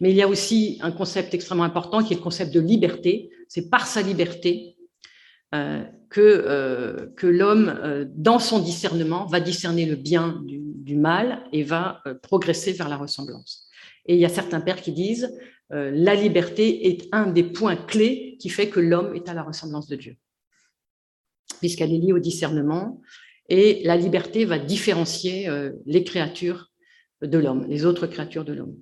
Mais 0.00 0.10
il 0.10 0.16
y 0.16 0.22
a 0.22 0.28
aussi 0.28 0.78
un 0.82 0.92
concept 0.92 1.34
extrêmement 1.34 1.64
important 1.64 2.02
qui 2.02 2.12
est 2.12 2.16
le 2.16 2.22
concept 2.22 2.52
de 2.52 2.60
liberté. 2.60 3.30
C'est 3.48 3.70
par 3.70 3.86
sa 3.86 4.02
liberté 4.02 4.76
euh, 5.54 5.84
que, 6.10 6.20
euh, 6.20 7.06
que 7.16 7.26
l'homme, 7.26 7.68
euh, 7.82 8.04
dans 8.08 8.38
son 8.38 8.58
discernement, 8.58 9.26
va 9.26 9.40
discerner 9.40 9.86
le 9.86 9.96
bien 9.96 10.42
du, 10.44 10.60
du 10.60 10.96
mal 10.96 11.44
et 11.52 11.62
va 11.62 12.02
progresser 12.22 12.72
vers 12.72 12.88
la 12.88 12.96
ressemblance. 12.96 13.68
Et 14.06 14.14
il 14.14 14.20
y 14.20 14.24
a 14.24 14.28
certains 14.28 14.60
pères 14.60 14.82
qui 14.82 14.92
disent 14.92 15.36
la 15.70 16.14
liberté 16.14 16.86
est 16.86 17.08
un 17.10 17.26
des 17.26 17.42
points 17.42 17.74
clés 17.74 18.36
qui 18.38 18.50
fait 18.50 18.68
que 18.68 18.78
l'homme 18.78 19.16
est 19.16 19.28
à 19.28 19.34
la 19.34 19.42
ressemblance 19.42 19.88
de 19.88 19.96
Dieu 19.96 20.16
puisqu'elle 21.58 21.92
est 21.92 21.98
liée 21.98 22.12
au 22.12 22.18
discernement, 22.18 23.00
et 23.48 23.82
la 23.84 23.96
liberté 23.96 24.44
va 24.44 24.58
différencier 24.58 25.48
les 25.86 26.04
créatures 26.04 26.70
de 27.22 27.38
l'homme, 27.38 27.64
les 27.68 27.84
autres 27.84 28.06
créatures 28.06 28.44
de 28.44 28.52
l'homme. 28.52 28.76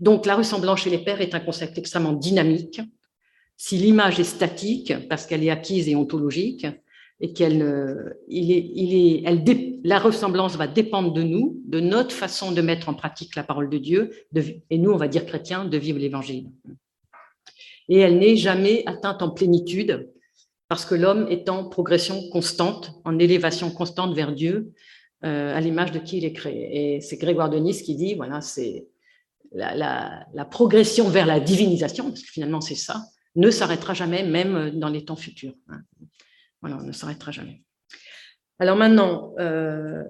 Donc 0.00 0.26
la 0.26 0.36
ressemblance 0.36 0.80
chez 0.80 0.90
les 0.90 0.98
pères 0.98 1.20
est 1.20 1.34
un 1.34 1.40
concept 1.40 1.78
extrêmement 1.78 2.12
dynamique. 2.12 2.80
Si 3.56 3.76
l'image 3.76 4.18
est 4.18 4.24
statique, 4.24 4.92
parce 5.08 5.26
qu'elle 5.26 5.44
est 5.44 5.50
acquise 5.50 5.88
et 5.88 5.96
ontologique, 5.96 6.66
et 7.20 7.32
qu'elle, 7.34 7.62
euh, 7.62 8.14
est, 8.30 9.80
la 9.84 9.98
ressemblance 9.98 10.56
va 10.56 10.66
dépendre 10.66 11.12
de 11.12 11.22
nous, 11.22 11.60
de 11.66 11.80
notre 11.80 12.14
façon 12.14 12.52
de 12.52 12.62
mettre 12.62 12.88
en 12.88 12.94
pratique 12.94 13.36
la 13.36 13.42
parole 13.42 13.68
de 13.68 13.76
Dieu, 13.76 14.10
et 14.70 14.78
nous, 14.78 14.90
on 14.90 14.96
va 14.96 15.08
dire 15.08 15.26
chrétiens, 15.26 15.66
de 15.66 15.76
vivre 15.76 15.98
l'Évangile. 15.98 16.50
Et 17.88 17.98
elle 17.98 18.18
n'est 18.18 18.36
jamais 18.36 18.82
atteinte 18.86 19.20
en 19.20 19.30
plénitude, 19.30 20.10
parce 20.68 20.86
que 20.86 20.94
l'homme 20.94 21.26
est 21.28 21.50
en 21.50 21.68
progression 21.68 22.30
constante, 22.30 22.92
en 23.04 23.18
élévation 23.18 23.70
constante 23.70 24.14
vers 24.14 24.32
Dieu, 24.32 24.72
euh, 25.24 25.54
à 25.54 25.60
l'image 25.60 25.92
de 25.92 25.98
qui 25.98 26.18
il 26.18 26.24
est 26.24 26.32
créé. 26.32 26.94
Et 26.94 27.00
c'est 27.02 27.18
Grégoire 27.18 27.50
de 27.50 27.58
qui 27.58 27.94
dit, 27.96 28.14
voilà, 28.14 28.40
c'est 28.40 28.86
la, 29.52 30.44
progression 30.50 31.08
vers 31.08 31.26
la 31.26 31.40
divinisation, 31.40 32.08
parce 32.08 32.22
que 32.22 32.30
finalement 32.30 32.60
c'est 32.60 32.74
ça, 32.74 33.02
ne 33.36 33.50
s'arrêtera 33.50 33.94
jamais, 33.94 34.24
même 34.24 34.70
dans 34.78 34.88
les 34.88 35.04
temps 35.04 35.16
futurs. 35.16 35.54
Hein. 35.68 35.82
Voilà, 36.60 36.78
on 36.78 36.86
ne 36.86 36.92
s'arrêtera 36.92 37.30
jamais. 37.30 37.62
Alors 38.58 38.76
maintenant, 38.76 39.34
euh, 39.38 40.04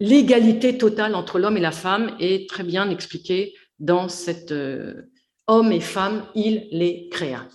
l'égalité 0.00 0.78
totale 0.78 1.14
entre 1.14 1.38
l'homme 1.38 1.56
et 1.56 1.60
la 1.60 1.72
femme 1.72 2.16
est 2.20 2.48
très 2.48 2.62
bien 2.62 2.88
expliquée 2.90 3.54
dans 3.78 4.08
cette 4.08 4.52
euh, 4.52 5.10
homme 5.46 5.72
et 5.72 5.80
femme, 5.80 6.26
il 6.34 6.68
les 6.70 7.08
créa 7.08 7.48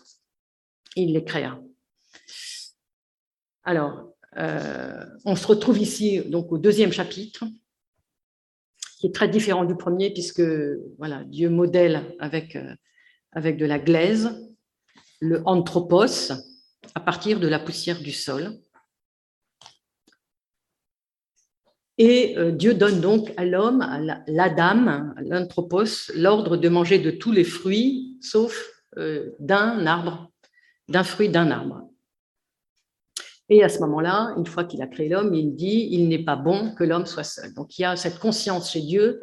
il 0.95 1.13
les 1.13 1.23
créa. 1.23 1.59
Alors, 3.63 4.13
euh, 4.37 5.05
on 5.25 5.35
se 5.35 5.47
retrouve 5.47 5.79
ici 5.79 6.21
donc 6.21 6.51
au 6.51 6.57
deuxième 6.57 6.91
chapitre, 6.91 7.45
qui 9.03 9.07
est 9.07 9.11
très 9.11 9.27
différent 9.27 9.65
du 9.65 9.75
premier, 9.75 10.13
puisque 10.13 10.41
voilà, 10.97 11.25
Dieu 11.25 11.49
modèle 11.49 12.15
avec, 12.19 12.55
euh, 12.55 12.73
avec 13.33 13.57
de 13.57 13.65
la 13.65 13.77
glaise 13.77 14.29
le 15.19 15.41
anthropos 15.45 16.31
à 16.95 17.01
partir 17.01 17.41
de 17.41 17.49
la 17.49 17.59
poussière 17.59 17.99
du 17.99 18.13
sol. 18.13 18.57
Et 21.97 22.37
euh, 22.37 22.53
Dieu 22.53 22.75
donne 22.75 23.01
donc 23.01 23.33
à 23.35 23.43
l'homme, 23.43 23.81
à 23.81 23.99
l'Adam, 24.25 25.13
à 25.17 25.21
l'anthropos, 25.21 26.09
l'ordre 26.15 26.55
de 26.55 26.69
manger 26.69 26.97
de 26.97 27.11
tous 27.11 27.33
les 27.33 27.43
fruits, 27.43 28.17
sauf 28.21 28.69
d'un 29.39 29.85
arbre 29.85 30.31
d'un 30.87 31.03
fruit 31.03 31.27
d'un 31.27 31.51
arbre. 31.51 31.89
Et 33.49 33.63
à 33.63 33.69
ce 33.69 33.79
moment-là, 33.79 34.33
une 34.37 34.45
fois 34.45 34.63
qu'il 34.63 34.81
a 34.81 34.87
créé 34.87 35.09
l'homme, 35.09 35.33
il 35.33 35.55
dit, 35.55 35.89
il 35.91 36.07
n'est 36.07 36.23
pas 36.23 36.35
bon 36.35 36.73
que 36.75 36.83
l'homme 36.83 37.05
soit 37.05 37.23
seul. 37.23 37.53
Donc 37.53 37.77
il 37.77 37.81
y 37.81 37.85
a 37.85 37.95
cette 37.95 38.19
conscience 38.19 38.71
chez 38.71 38.81
Dieu 38.81 39.21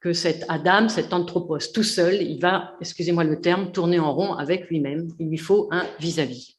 que 0.00 0.12
cet 0.12 0.44
Adam, 0.48 0.88
cet 0.88 1.12
anthropos 1.12 1.58
tout 1.72 1.84
seul, 1.84 2.20
il 2.22 2.40
va, 2.40 2.74
excusez-moi 2.80 3.22
le 3.22 3.40
terme, 3.40 3.70
tourner 3.70 4.00
en 4.00 4.12
rond 4.12 4.34
avec 4.34 4.68
lui-même. 4.68 5.08
Il 5.20 5.28
lui 5.28 5.38
faut 5.38 5.68
un 5.70 5.86
vis-à-vis. 6.00 6.58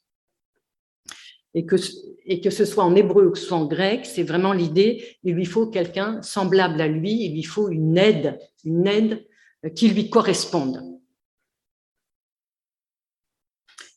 Et, 1.53 1.65
que, 1.65 1.75
et 2.25 2.39
que 2.39 2.49
ce 2.49 2.63
soit 2.63 2.85
en 2.85 2.95
hébreu 2.95 3.27
ou 3.27 3.31
que 3.31 3.37
ce 3.37 3.45
soit 3.45 3.57
en 3.57 3.65
grec, 3.65 4.05
c'est 4.05 4.23
vraiment 4.23 4.53
l'idée, 4.53 5.17
il 5.23 5.35
lui 5.35 5.45
faut 5.45 5.67
quelqu'un 5.67 6.21
semblable 6.21 6.81
à 6.81 6.87
lui, 6.87 7.25
il 7.25 7.33
lui 7.33 7.43
faut 7.43 7.69
une 7.69 7.97
aide, 7.97 8.39
une 8.63 8.87
aide 8.87 9.25
qui 9.75 9.89
lui 9.89 10.09
corresponde. 10.09 10.92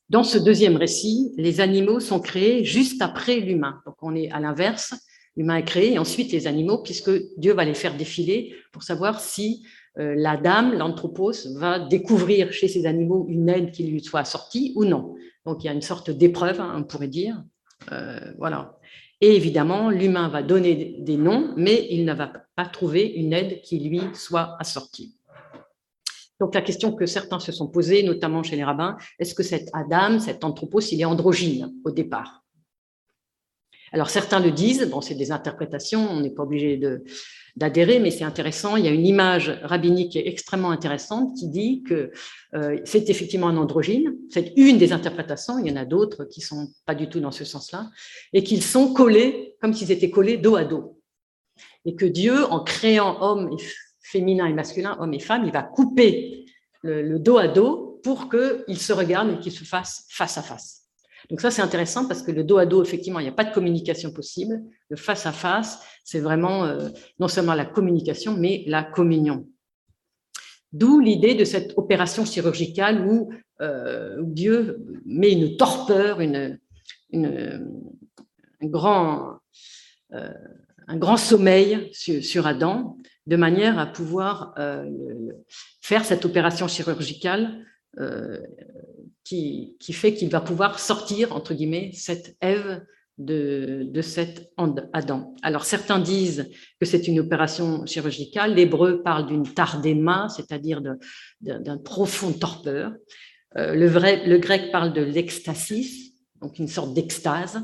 Dans 0.08 0.22
ce 0.22 0.38
deuxième 0.38 0.76
récit, 0.76 1.32
les 1.36 1.60
animaux 1.60 1.98
sont 1.98 2.20
créés 2.20 2.64
juste 2.64 3.02
après 3.02 3.40
l'humain. 3.40 3.80
Donc 3.86 3.96
on 4.02 4.14
est 4.14 4.30
à 4.30 4.38
l'inverse, 4.38 4.94
l'humain 5.36 5.56
est 5.56 5.64
créé 5.64 5.94
et 5.94 5.98
ensuite 5.98 6.30
les 6.30 6.46
animaux, 6.46 6.78
puisque 6.78 7.10
Dieu 7.36 7.54
va 7.54 7.64
les 7.64 7.74
faire 7.74 7.96
défiler 7.96 8.54
pour 8.72 8.84
savoir 8.84 9.20
si 9.20 9.66
euh, 9.98 10.14
la 10.16 10.36
dame, 10.36 10.74
l'anthropos, 10.74 11.32
va 11.56 11.80
découvrir 11.80 12.52
chez 12.52 12.68
ces 12.68 12.86
animaux 12.86 13.26
une 13.28 13.48
aide 13.48 13.72
qui 13.72 13.84
lui 13.84 14.02
soit 14.02 14.24
sortie 14.24 14.72
ou 14.76 14.84
non. 14.84 15.16
Donc 15.44 15.64
il 15.64 15.66
y 15.66 15.70
a 15.70 15.72
une 15.72 15.82
sorte 15.82 16.10
d'épreuve, 16.10 16.60
hein, 16.60 16.74
on 16.76 16.84
pourrait 16.84 17.08
dire. 17.08 17.42
Euh, 17.90 18.32
voilà. 18.38 18.78
Et 19.20 19.34
évidemment, 19.34 19.90
l'humain 19.90 20.28
va 20.28 20.42
donner 20.42 20.96
des 21.00 21.16
noms, 21.16 21.54
mais 21.56 21.86
il 21.90 22.04
ne 22.04 22.12
va 22.12 22.30
pas 22.54 22.66
trouver 22.66 23.06
une 23.06 23.32
aide 23.32 23.62
qui 23.62 23.80
lui 23.80 24.00
soit 24.12 24.56
assortie. 24.60 25.16
Donc 26.40 26.54
la 26.54 26.62
question 26.62 26.92
que 26.92 27.06
certains 27.06 27.40
se 27.40 27.52
sont 27.52 27.68
posées, 27.68 28.02
notamment 28.02 28.42
chez 28.42 28.56
les 28.56 28.64
rabbins, 28.64 28.96
est-ce 29.18 29.34
que 29.34 29.42
cet 29.42 29.68
Adam, 29.72 30.18
cet 30.18 30.44
anthropos, 30.44 30.80
il 30.80 31.00
est 31.00 31.04
androgyne 31.04 31.72
au 31.84 31.90
départ? 31.90 32.42
Alors 33.92 34.10
certains 34.10 34.40
le 34.40 34.50
disent, 34.50 34.88
bon 34.90 35.00
c'est 35.00 35.14
des 35.14 35.30
interprétations, 35.30 36.10
on 36.10 36.20
n'est 36.20 36.30
pas 36.30 36.42
obligé 36.42 36.78
d'adhérer, 37.54 38.00
mais 38.00 38.10
c'est 38.10 38.24
intéressant. 38.24 38.76
Il 38.76 38.84
y 38.84 38.88
a 38.88 38.90
une 38.90 39.06
image 39.06 39.58
rabbinique 39.62 40.16
extrêmement 40.16 40.72
intéressante 40.72 41.34
qui 41.36 41.48
dit 41.48 41.82
que 41.84 42.10
euh, 42.54 42.78
c'est 42.84 43.08
effectivement 43.08 43.48
un 43.48 43.56
androgyne. 43.56 44.16
C'est 44.28 44.52
une 44.56 44.76
des 44.76 44.92
interprétations. 44.92 45.58
Il 45.58 45.70
y 45.70 45.72
en 45.72 45.76
a 45.76 45.84
d'autres 45.84 46.24
qui 46.24 46.40
sont 46.40 46.68
pas 46.84 46.96
du 46.96 47.08
tout 47.08 47.20
dans 47.20 47.30
ce 47.30 47.44
sens-là, 47.44 47.88
et 48.32 48.42
qu'ils 48.42 48.62
sont 48.62 48.92
collés 48.92 49.54
comme 49.60 49.72
s'ils 49.72 49.92
étaient 49.92 50.10
collés 50.10 50.36
dos 50.36 50.56
à 50.56 50.64
dos, 50.64 51.00
et 51.84 51.94
que 51.94 52.06
Dieu, 52.06 52.44
en 52.44 52.64
créant 52.64 53.22
homme 53.22 53.50
et 53.52 53.62
féminin 54.06 54.46
et 54.46 54.52
masculin, 54.52 54.96
homme 55.00 55.14
et 55.14 55.20
femme, 55.20 55.44
il 55.44 55.52
va 55.52 55.62
couper 55.62 56.46
le, 56.82 57.18
dos 57.18 57.38
à 57.38 57.48
dos 57.48 58.00
pour 58.04 58.28
qu'ils 58.30 58.78
se 58.78 58.92
regardent 58.92 59.32
et 59.32 59.38
qu'ils 59.40 59.52
se 59.52 59.64
fassent 59.64 60.06
face 60.08 60.38
à 60.38 60.42
face. 60.42 60.84
Donc 61.28 61.40
ça, 61.40 61.50
c'est 61.50 61.62
intéressant 61.62 62.06
parce 62.06 62.22
que 62.22 62.30
le 62.30 62.44
dos 62.44 62.58
à 62.58 62.66
dos, 62.66 62.84
effectivement, 62.84 63.18
il 63.18 63.24
n'y 63.24 63.28
a 63.28 63.32
pas 63.32 63.44
de 63.44 63.52
communication 63.52 64.12
possible. 64.12 64.62
Le 64.90 64.96
face 64.96 65.26
à 65.26 65.32
face, 65.32 65.82
c'est 66.04 66.20
vraiment 66.20 66.64
euh, 66.64 66.88
non 67.18 67.26
seulement 67.26 67.54
la 67.54 67.64
communication, 67.64 68.36
mais 68.36 68.62
la 68.68 68.84
communion. 68.84 69.48
D'où 70.72 71.00
l'idée 71.00 71.34
de 71.34 71.44
cette 71.44 71.72
opération 71.76 72.24
chirurgicale 72.24 73.04
où, 73.04 73.32
euh, 73.60 74.18
Dieu 74.22 74.78
met 75.04 75.32
une 75.32 75.56
torpeur, 75.56 76.20
une, 76.20 76.60
un, 77.12 77.58
grand, 78.62 79.38
euh, 80.12 80.30
un 80.86 80.96
grand 80.96 81.16
sommeil 81.16 81.90
sur 81.92 82.46
Adam 82.46 82.96
de 83.26 83.36
manière 83.36 83.78
à 83.78 83.86
pouvoir 83.86 84.54
euh, 84.58 85.32
faire 85.80 86.04
cette 86.04 86.24
opération 86.24 86.68
chirurgicale 86.68 87.64
euh, 87.98 88.40
qui, 89.24 89.76
fait 89.90 90.14
qu'il 90.14 90.30
va 90.30 90.40
pouvoir 90.40 90.78
sortir, 90.78 91.34
entre 91.34 91.52
guillemets, 91.52 91.90
cette 91.92 92.36
Ève 92.40 92.84
de, 93.18 93.88
de 93.90 94.02
cet 94.02 94.52
Adam. 94.92 95.34
Alors 95.42 95.64
certains 95.64 95.98
disent 95.98 96.50
que 96.78 96.86
c'est 96.86 97.08
une 97.08 97.18
opération 97.18 97.84
chirurgicale, 97.86 98.54
l'hébreu 98.54 99.02
parle 99.02 99.26
d'une 99.26 99.52
tardéma, 99.52 100.28
c'est-à-dire 100.28 100.80
d'un 101.40 101.78
profond 101.78 102.32
torpeur. 102.32 102.92
Euh, 103.56 103.74
le, 103.74 103.86
vrai, 103.86 104.26
le 104.26 104.38
grec 104.38 104.70
parle 104.70 104.92
de 104.92 105.00
l'extasis, 105.02 106.14
donc 106.40 106.58
une 106.58 106.68
sorte 106.68 106.94
d'extase. 106.94 107.62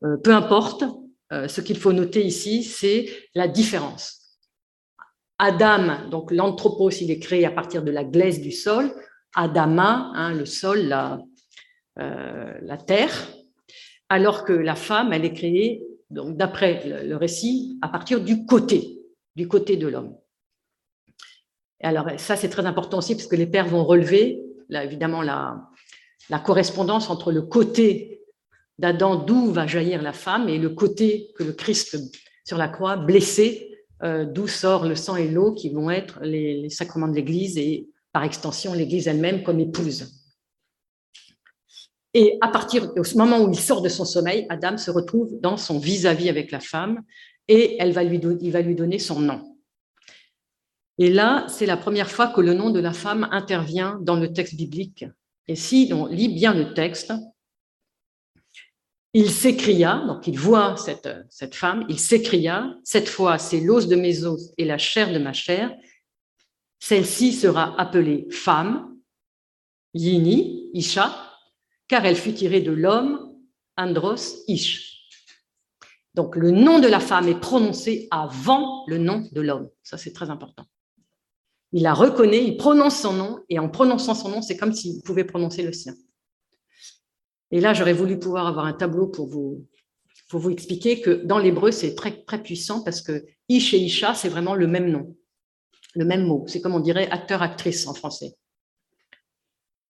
peu 0.00 0.34
importe, 0.34 0.84
euh, 1.32 1.48
ce 1.48 1.60
qu'il 1.60 1.78
faut 1.78 1.92
noter 1.92 2.24
ici, 2.24 2.62
c'est 2.62 3.06
la 3.34 3.48
différence. 3.48 4.38
Adam, 5.38 6.08
donc 6.10 6.30
l'anthropos, 6.30 6.90
il 6.90 7.10
est 7.10 7.18
créé 7.18 7.44
à 7.44 7.50
partir 7.50 7.82
de 7.82 7.90
la 7.90 8.04
glaise 8.04 8.40
du 8.40 8.52
sol. 8.52 8.92
Adama, 9.34 10.12
hein, 10.14 10.32
le 10.32 10.46
sol, 10.46 10.94
la 11.96 12.76
terre, 12.86 13.28
alors 14.08 14.44
que 14.44 14.52
la 14.52 14.76
femme, 14.76 15.12
elle 15.12 15.24
est 15.24 15.32
créée, 15.32 15.84
donc 16.10 16.36
d'après 16.36 17.04
le, 17.04 17.16
récit, 17.16 17.78
à 17.82 17.88
partir 17.88 18.20
du 18.20 18.46
côté, 18.46 19.00
du 19.34 19.48
côté 19.48 19.76
de 19.76 19.88
l'homme. 19.88 20.16
Alors 21.82 22.08
ça, 22.18 22.36
c'est 22.36 22.48
très 22.48 22.66
important 22.66 22.98
aussi 22.98 23.14
parce 23.14 23.26
que 23.26 23.36
les 23.36 23.46
pères 23.46 23.66
vont 23.66 23.84
relever, 23.84 24.40
là, 24.68 24.84
évidemment, 24.84 25.22
la, 25.22 25.68
la 26.30 26.38
correspondance 26.38 27.10
entre 27.10 27.32
le 27.32 27.42
côté 27.42 28.23
d'Adam, 28.78 29.16
d'où 29.16 29.52
va 29.52 29.66
jaillir 29.66 30.02
la 30.02 30.12
femme, 30.12 30.48
et 30.48 30.58
le 30.58 30.70
côté 30.70 31.32
que 31.36 31.44
le 31.44 31.52
Christ 31.52 31.96
sur 32.44 32.58
la 32.58 32.68
croix, 32.68 32.96
blessé, 32.96 33.70
euh, 34.02 34.24
d'où 34.24 34.46
sort 34.48 34.86
le 34.86 34.96
sang 34.96 35.16
et 35.16 35.28
l'eau, 35.28 35.52
qui 35.52 35.70
vont 35.70 35.90
être 35.90 36.20
les, 36.22 36.68
sacrements 36.68 37.08
de 37.08 37.14
l'Église 37.14 37.56
et 37.56 37.88
par 38.12 38.24
extension 38.24 38.74
l'Église 38.74 39.08
elle-même 39.08 39.42
comme 39.42 39.60
épouse. 39.60 40.20
Et 42.12 42.38
à 42.40 42.48
partir 42.48 42.92
du 42.92 43.16
moment 43.16 43.40
où 43.40 43.50
il 43.50 43.58
sort 43.58 43.82
de 43.82 43.88
son 43.88 44.04
sommeil, 44.04 44.46
Adam 44.48 44.76
se 44.76 44.90
retrouve 44.90 45.40
dans 45.40 45.56
son 45.56 45.78
vis-à-vis 45.78 46.28
avec 46.28 46.52
la 46.52 46.60
femme 46.60 47.02
et 47.48 47.76
elle 47.80 47.92
va 47.92 48.04
lui, 48.04 48.20
il 48.40 48.52
va 48.52 48.60
lui 48.60 48.76
donner 48.76 48.98
son 49.00 49.20
nom. 49.20 49.56
Et 50.98 51.10
là, 51.10 51.46
c'est 51.48 51.66
la 51.66 51.76
première 51.76 52.10
fois 52.10 52.28
que 52.28 52.40
le 52.40 52.54
nom 52.54 52.70
de 52.70 52.78
la 52.78 52.92
femme 52.92 53.28
intervient 53.32 53.98
dans 54.00 54.14
le 54.14 54.32
texte 54.32 54.54
biblique. 54.54 55.04
Et 55.48 55.56
si 55.56 55.90
on 55.92 56.06
lit 56.06 56.28
bien 56.28 56.54
le 56.54 56.72
texte, 56.72 57.12
il 59.14 59.30
s'écria, 59.30 60.02
donc 60.06 60.26
il 60.26 60.38
voit 60.38 60.76
cette, 60.76 61.08
cette 61.30 61.54
femme, 61.54 61.86
il 61.88 61.98
s'écria, 61.98 62.74
cette 62.82 63.08
fois 63.08 63.38
c'est 63.38 63.60
l'os 63.60 63.86
de 63.86 63.96
mes 63.96 64.24
os 64.24 64.52
et 64.58 64.64
la 64.64 64.76
chair 64.76 65.12
de 65.12 65.18
ma 65.18 65.32
chair, 65.32 65.72
celle-ci 66.80 67.32
sera 67.32 67.80
appelée 67.80 68.26
femme, 68.30 68.94
Yini, 69.94 70.70
Isha, 70.74 71.14
car 71.86 72.04
elle 72.04 72.16
fut 72.16 72.34
tirée 72.34 72.60
de 72.60 72.72
l'homme, 72.72 73.32
Andros, 73.76 74.42
Ish. 74.48 75.08
Donc 76.14 76.36
le 76.36 76.50
nom 76.50 76.80
de 76.80 76.88
la 76.88 77.00
femme 77.00 77.28
est 77.28 77.38
prononcé 77.38 78.08
avant 78.10 78.84
le 78.86 78.98
nom 78.98 79.28
de 79.32 79.40
l'homme. 79.40 79.68
Ça, 79.82 79.96
c'est 79.96 80.12
très 80.12 80.30
important. 80.30 80.64
Il 81.72 81.82
la 81.82 81.94
reconnaît, 81.94 82.44
il 82.44 82.56
prononce 82.56 83.00
son 83.00 83.12
nom, 83.14 83.40
et 83.48 83.58
en 83.58 83.68
prononçant 83.68 84.14
son 84.14 84.28
nom, 84.28 84.42
c'est 84.42 84.56
comme 84.56 84.72
s'il 84.72 85.02
pouvait 85.02 85.24
prononcer 85.24 85.62
le 85.62 85.72
sien. 85.72 85.94
Et 87.54 87.60
là, 87.60 87.72
j'aurais 87.72 87.92
voulu 87.92 88.18
pouvoir 88.18 88.48
avoir 88.48 88.66
un 88.66 88.72
tableau 88.72 89.06
pour 89.06 89.28
vous, 89.28 89.64
pour 90.28 90.40
vous 90.40 90.50
expliquer 90.50 91.00
que 91.00 91.10
dans 91.24 91.38
l'hébreu, 91.38 91.70
c'est 91.70 91.94
très, 91.94 92.24
très 92.24 92.42
puissant 92.42 92.82
parce 92.82 93.00
que 93.00 93.24
Ish 93.48 93.72
et 93.74 93.78
Isha, 93.78 94.12
c'est 94.12 94.28
vraiment 94.28 94.56
le 94.56 94.66
même 94.66 94.90
nom, 94.90 95.16
le 95.94 96.04
même 96.04 96.26
mot. 96.26 96.44
C'est 96.48 96.60
comme 96.60 96.74
on 96.74 96.80
dirait 96.80 97.08
acteur-actrice 97.08 97.86
en 97.86 97.94
français. 97.94 98.34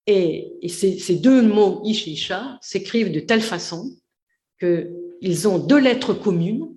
Et, 0.07 0.59
ces, 0.69 1.17
deux 1.17 1.41
mots, 1.41 1.81
Ish 1.87 2.07
et 2.07 2.11
Isha, 2.11 2.59
s'écrivent 2.61 3.11
de 3.11 3.21
telle 3.21 3.41
façon 3.41 3.97
qu'ils 4.61 5.49
ont 5.49 5.59
deux 5.59 5.81
lettres 5.81 6.13
communes. 6.13 6.69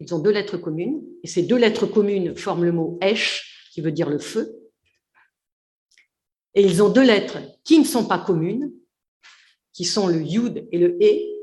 Ils 0.00 0.12
ont 0.12 0.18
deux 0.18 0.32
lettres 0.32 0.56
communes, 0.56 1.04
et 1.22 1.28
ces 1.28 1.44
deux 1.44 1.56
lettres 1.56 1.86
communes 1.86 2.36
forment 2.36 2.64
le 2.64 2.72
mot 2.72 2.98
Esh, 3.00 3.70
qui 3.72 3.80
veut 3.80 3.92
dire 3.92 4.10
le 4.10 4.18
feu. 4.18 4.56
Et 6.54 6.64
ils 6.64 6.82
ont 6.82 6.88
deux 6.88 7.06
lettres 7.06 7.38
qui 7.62 7.78
ne 7.78 7.84
sont 7.84 8.06
pas 8.08 8.18
communes, 8.18 8.72
qui 9.74 9.84
sont 9.84 10.06
le 10.06 10.22
Yud 10.22 10.66
et 10.72 10.78
le 10.78 10.96
E, 11.02 11.34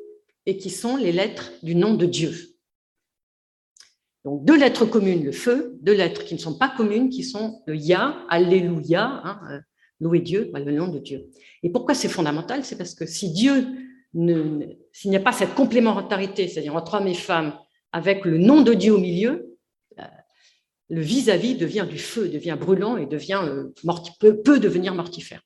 et 0.48 0.58
qui 0.58 0.72
sont 0.72 0.96
les 0.96 1.12
lettres 1.12 1.52
du 1.62 1.76
nom 1.76 1.94
de 1.94 2.08
Dieu. 2.08 2.34
Donc 4.24 4.46
deux 4.46 4.58
lettres 4.58 4.86
communes, 4.86 5.24
le 5.24 5.32
feu, 5.32 5.78
deux 5.82 5.94
lettres 5.94 6.24
qui 6.26 6.34
ne 6.34 6.40
sont 6.40 6.58
pas 6.58 6.70
communes, 6.70 7.10
qui 7.10 7.24
sont 7.24 7.62
le 7.68 7.76
Ya, 7.76 8.26
Alléluia, 8.30 9.22
hein, 9.24 9.40
euh, 9.52 9.60
louer 10.00 10.20
Dieu, 10.20 10.50
le 10.54 10.72
nom 10.72 10.88
de 10.88 11.00
Dieu. 11.00 11.30
Et 11.62 11.70
pourquoi 11.70 11.94
c'est 11.94 12.10
fondamental? 12.10 12.64
C'est 12.64 12.78
parce 12.78 12.96
que 12.96 13.06
si 13.06 13.32
Dieu, 13.32 13.68
s'il 14.14 15.12
n'y 15.12 15.18
a 15.18 15.22
pas 15.22 15.32
cette 15.34 15.54
complémentarité, 15.54 16.48
c'est-à-dire 16.48 16.76
entre 16.76 16.96
hommes 16.96 17.08
et 17.08 17.14
femmes, 17.14 17.54
avec 17.92 18.26
le 18.26 18.38
nom 18.38 18.62
de 18.62 18.74
Dieu 18.74 18.94
au 18.94 19.00
milieu, 19.00 19.58
euh, 20.00 20.04
le 20.90 21.02
vis-à-vis 21.02 21.56
devient 21.56 21.88
du 21.90 21.98
feu, 21.98 22.30
devient 22.30 22.58
brûlant 22.60 22.98
et 22.98 23.06
devient, 23.06 23.42
euh, 23.44 23.74
peut 24.44 24.60
devenir 24.60 24.94
mortifère. 24.96 25.42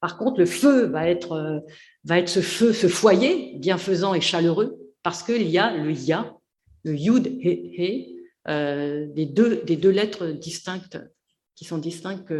Par 0.00 0.18
contre, 0.18 0.38
le 0.38 0.46
feu 0.46 0.86
va 0.86 1.08
être, 1.08 1.32
euh, 1.32 1.60
va 2.04 2.18
être 2.18 2.28
ce 2.28 2.40
feu, 2.40 2.72
ce 2.72 2.86
foyer 2.86 3.56
bienfaisant 3.58 4.14
et 4.14 4.20
chaleureux, 4.20 4.78
parce 5.02 5.22
qu'il 5.22 5.48
y 5.48 5.58
a 5.58 5.76
le 5.76 5.92
ya, 5.92 6.34
le 6.84 6.94
yud, 6.94 7.26
he, 7.26 7.72
he 7.78 8.16
euh, 8.48 9.06
des, 9.06 9.26
deux, 9.26 9.62
des 9.64 9.76
deux 9.76 9.90
lettres 9.90 10.28
distinctes, 10.28 10.98
qui 11.54 11.64
sont 11.64 11.78
distinctes 11.78 12.32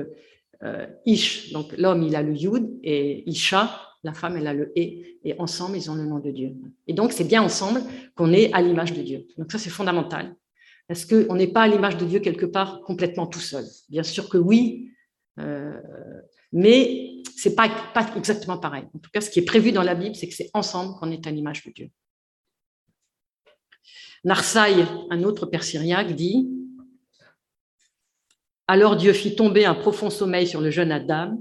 euh, 0.63 0.87
ish, 1.05 1.53
donc 1.53 1.77
l'homme, 1.77 2.03
il 2.03 2.15
a 2.17 2.23
le 2.23 2.35
yud, 2.35 2.79
et 2.83 3.29
isha, 3.29 3.81
la 4.05 4.13
femme, 4.13 4.37
elle 4.37 4.47
a 4.47 4.55
le 4.55 4.73
e, 4.77 5.19
et 5.25 5.35
ensemble, 5.39 5.77
ils 5.77 5.91
ont 5.91 5.95
le 5.95 6.05
nom 6.05 6.19
de 6.19 6.31
Dieu. 6.31 6.55
Et 6.87 6.93
donc, 6.93 7.13
c'est 7.13 7.25
bien 7.25 7.43
ensemble 7.43 7.83
qu'on 8.15 8.33
est 8.33 8.53
à 8.53 8.63
l'image 8.63 8.93
de 8.93 9.03
Dieu. 9.03 9.27
Donc 9.37 9.51
ça, 9.51 9.59
c'est 9.59 9.71
fondamental. 9.71 10.37
Parce 10.87 11.05
qu'on 11.05 11.35
n'est 11.35 11.49
pas 11.49 11.63
à 11.63 11.69
l'image 11.69 11.97
de 11.97 12.05
Dieu 12.05 12.21
quelque 12.21 12.47
part 12.47 12.83
complètement 12.83 13.27
tout 13.27 13.41
seul. 13.41 13.65
Bien 13.89 14.05
sûr 14.05 14.29
que 14.29 14.39
oui, 14.39 14.93
mais 16.53 17.23
c'est 17.37 17.55
pas, 17.55 17.69
pas 17.69 18.11
exactement 18.17 18.59
pareil. 18.59 18.85
En 18.95 18.99
tout 18.99 19.11
cas, 19.13 19.21
ce 19.21 19.31
qui 19.31 19.41
est 19.41 19.45
prévu 19.45 19.73
dans 19.73 19.83
la 19.83 19.95
Bible, 19.95 20.15
c'est 20.15 20.29
que 20.29 20.35
c'est 20.35 20.51
ensemble 20.55 20.99
qu'on 20.99 21.11
est 21.11 21.27
à 21.27 21.31
l'image 21.31 21.65
de 21.65 21.71
Dieu. 21.71 21.91
Narsaï, 24.25 24.87
un 25.11 25.23
autre 25.23 25.47
père 25.47 25.63
syriaque, 25.63 26.15
dit 26.15 26.49
Alors 28.67 28.97
Dieu 28.97 29.13
fit 29.13 29.37
tomber 29.37 29.65
un 29.65 29.75
profond 29.75 30.11
sommeil 30.11 30.47
sur 30.47 30.61
le 30.61 30.71
jeune 30.71 30.91
Adam, 30.91 31.39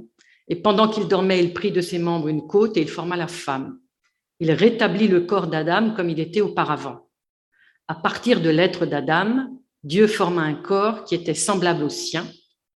et 0.48 0.56
pendant 0.56 0.88
qu'il 0.88 1.08
dormait, 1.08 1.44
il 1.44 1.54
prit 1.54 1.72
de 1.72 1.82
ses 1.82 1.98
membres 1.98 2.28
une 2.28 2.46
côte 2.46 2.78
et 2.78 2.82
il 2.82 2.90
forma 2.90 3.16
la 3.16 3.28
femme. 3.28 3.80
Il 4.40 4.52
rétablit 4.52 5.08
le 5.08 5.22
corps 5.22 5.48
d'Adam 5.48 5.94
comme 5.96 6.10
il 6.10 6.20
était 6.20 6.42
auparavant. 6.42 7.10
À 7.88 7.96
partir 7.96 8.42
de 8.42 8.50
l'être 8.50 8.86
d'Adam, 8.86 9.48
Dieu 9.84 10.08
forma 10.08 10.42
un 10.42 10.56
corps 10.56 11.06
qui 11.06 11.16
était 11.16 11.34
semblable 11.34 11.84
au 11.84 11.90
sien 11.90 12.28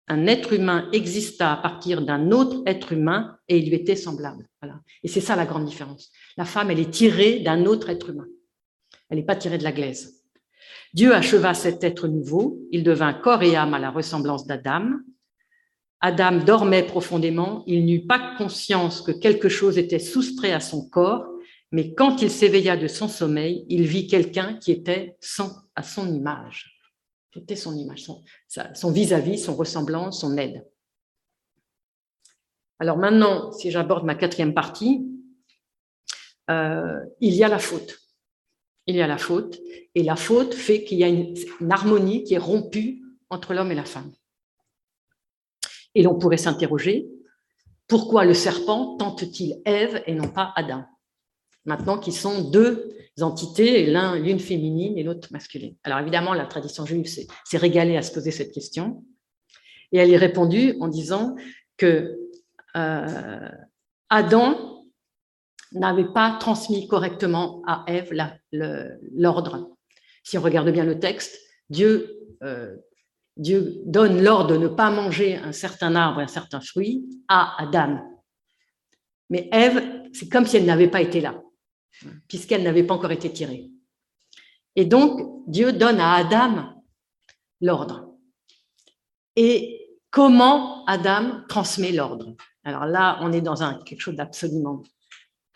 un 0.09 0.25
être 0.25 0.53
humain 0.53 0.89
exista 0.91 1.53
à 1.53 1.57
partir 1.57 2.01
d'un 2.01 2.31
autre 2.31 2.63
être 2.65 2.91
humain 2.91 3.37
et 3.47 3.59
il 3.59 3.69
lui 3.69 3.75
était 3.75 3.95
semblable. 3.95 4.47
Et 5.03 5.07
c'est 5.07 5.21
ça 5.21 5.35
la 5.35 5.45
grande 5.45 5.65
différence. 5.65 6.11
La 6.35 6.45
femme, 6.45 6.71
elle 6.71 6.79
est 6.79 6.91
tirée 6.91 7.39
d'un 7.39 7.65
autre 7.65 7.89
être 7.89 8.09
humain. 8.09 8.25
Elle 9.09 9.19
n'est 9.19 9.25
pas 9.25 9.35
tirée 9.35 9.59
de 9.59 9.63
la 9.63 9.71
glaise. 9.71 10.23
Dieu 10.93 11.13
acheva 11.13 11.53
cet 11.53 11.83
être 11.83 12.07
nouveau. 12.07 12.59
Il 12.71 12.83
devint 12.83 13.13
corps 13.13 13.43
et 13.43 13.55
âme 13.55 13.75
à 13.75 13.79
la 13.79 13.91
ressemblance 13.91 14.47
d'Adam. 14.47 14.89
Adam 16.01 16.39
dormait 16.39 16.83
profondément. 16.83 17.63
Il 17.67 17.85
n'eut 17.85 18.07
pas 18.07 18.35
conscience 18.37 19.01
que 19.01 19.11
quelque 19.11 19.49
chose 19.49 19.77
était 19.77 19.99
soustrait 19.99 20.53
à 20.53 20.59
son 20.59 20.89
corps, 20.89 21.25
mais 21.71 21.93
quand 21.93 22.23
il 22.23 22.31
s'éveilla 22.31 22.77
de 22.77 22.87
son 22.87 23.07
sommeil, 23.07 23.65
il 23.69 23.83
vit 23.83 24.07
quelqu'un 24.07 24.55
qui 24.55 24.71
était 24.71 25.17
sans, 25.19 25.51
à 25.75 25.83
son 25.83 26.11
image. 26.11 26.78
C'était 27.33 27.55
son 27.55 27.75
image, 27.75 28.07
son 28.73 28.91
vis-à-vis, 28.91 29.37
son 29.37 29.55
ressemblant, 29.55 30.11
son 30.11 30.37
aide. 30.37 30.65
Alors 32.79 32.97
maintenant, 32.97 33.51
si 33.51 33.71
j'aborde 33.71 34.05
ma 34.05 34.15
quatrième 34.15 34.53
partie, 34.53 35.05
euh, 36.49 36.99
il 37.19 37.33
y 37.33 37.43
a 37.43 37.47
la 37.47 37.59
faute. 37.59 37.99
Il 38.87 38.95
y 38.95 39.01
a 39.01 39.07
la 39.07 39.19
faute, 39.19 39.59
et 39.93 40.01
la 40.01 40.15
faute 40.15 40.55
fait 40.55 40.83
qu'il 40.83 40.97
y 40.97 41.03
a 41.03 41.07
une, 41.07 41.35
harmonie 41.69 42.23
qui 42.23 42.33
est 42.33 42.39
rompue 42.39 43.03
entre 43.29 43.53
l'homme 43.53 43.71
et 43.71 43.75
la 43.75 43.85
femme. 43.85 44.11
Et 45.93 46.01
l'on 46.01 46.17
pourrait 46.17 46.37
s'interroger, 46.37 47.07
pourquoi 47.87 48.25
le 48.25 48.33
serpent 48.33 48.97
tente-t-il 48.97 49.61
Ève 49.65 50.01
et 50.07 50.15
non 50.15 50.27
pas 50.27 50.53
Adam? 50.55 50.85
Maintenant 51.65 51.97
qu'ils 51.99 52.13
sont 52.13 52.49
deux 52.49 52.95
entités, 53.21 53.85
l'un, 53.85 54.17
l'une 54.17 54.39
féminine 54.39 54.97
et 54.97 55.03
l'autre 55.03 55.27
masculine. 55.31 55.75
Alors 55.83 55.99
évidemment, 55.99 56.33
la 56.33 56.45
tradition 56.45 56.85
juive 56.85 57.05
s'est 57.07 57.57
régalée 57.57 57.97
à 57.97 58.01
se 58.01 58.11
poser 58.11 58.31
cette 58.31 58.51
question, 58.51 59.03
et 59.91 59.97
elle 59.97 60.09
y 60.09 60.15
a 60.15 60.19
répondu 60.19 60.75
en 60.79 60.87
disant 60.87 61.35
que 61.77 62.17
euh, 62.77 63.49
Adam 64.09 64.85
n'avait 65.73 66.11
pas 66.13 66.37
transmis 66.39 66.87
correctement 66.87 67.61
à 67.67 67.83
Ève 67.87 68.11
l'ordre. 68.51 69.75
Si 70.23 70.37
on 70.37 70.41
regarde 70.41 70.69
bien 70.69 70.85
le 70.85 70.99
texte, 70.99 71.37
Dieu, 71.69 72.17
euh, 72.43 72.75
Dieu 73.37 73.81
donne 73.85 74.21
l'ordre 74.21 74.53
de 74.53 74.57
ne 74.57 74.67
pas 74.67 74.91
manger 74.91 75.37
un 75.37 75.51
certain 75.51 75.95
arbre, 75.95 76.19
un 76.19 76.27
certain 76.27 76.61
fruit 76.61 77.05
à 77.27 77.61
Adam. 77.61 77.99
Mais 79.29 79.47
Ève, 79.51 80.09
c'est 80.13 80.29
comme 80.29 80.45
si 80.45 80.57
elle 80.57 80.65
n'avait 80.65 80.89
pas 80.89 81.01
été 81.01 81.21
là 81.21 81.41
puisqu'elle 82.27 82.63
n'avait 82.63 82.83
pas 82.83 82.95
encore 82.95 83.11
été 83.11 83.31
tirée. 83.31 83.69
Et 84.75 84.85
donc, 84.85 85.43
Dieu 85.47 85.73
donne 85.73 85.99
à 85.99 86.13
Adam 86.13 86.83
l'ordre. 87.61 88.15
Et 89.35 89.99
comment 90.09 90.85
Adam 90.85 91.43
transmet 91.47 91.91
l'ordre? 91.91 92.35
Alors 92.63 92.85
là, 92.85 93.17
on 93.21 93.31
est 93.31 93.41
dans 93.41 93.63
un, 93.63 93.81
quelque 93.83 94.01
chose 94.01 94.15
d'absolument 94.15 94.83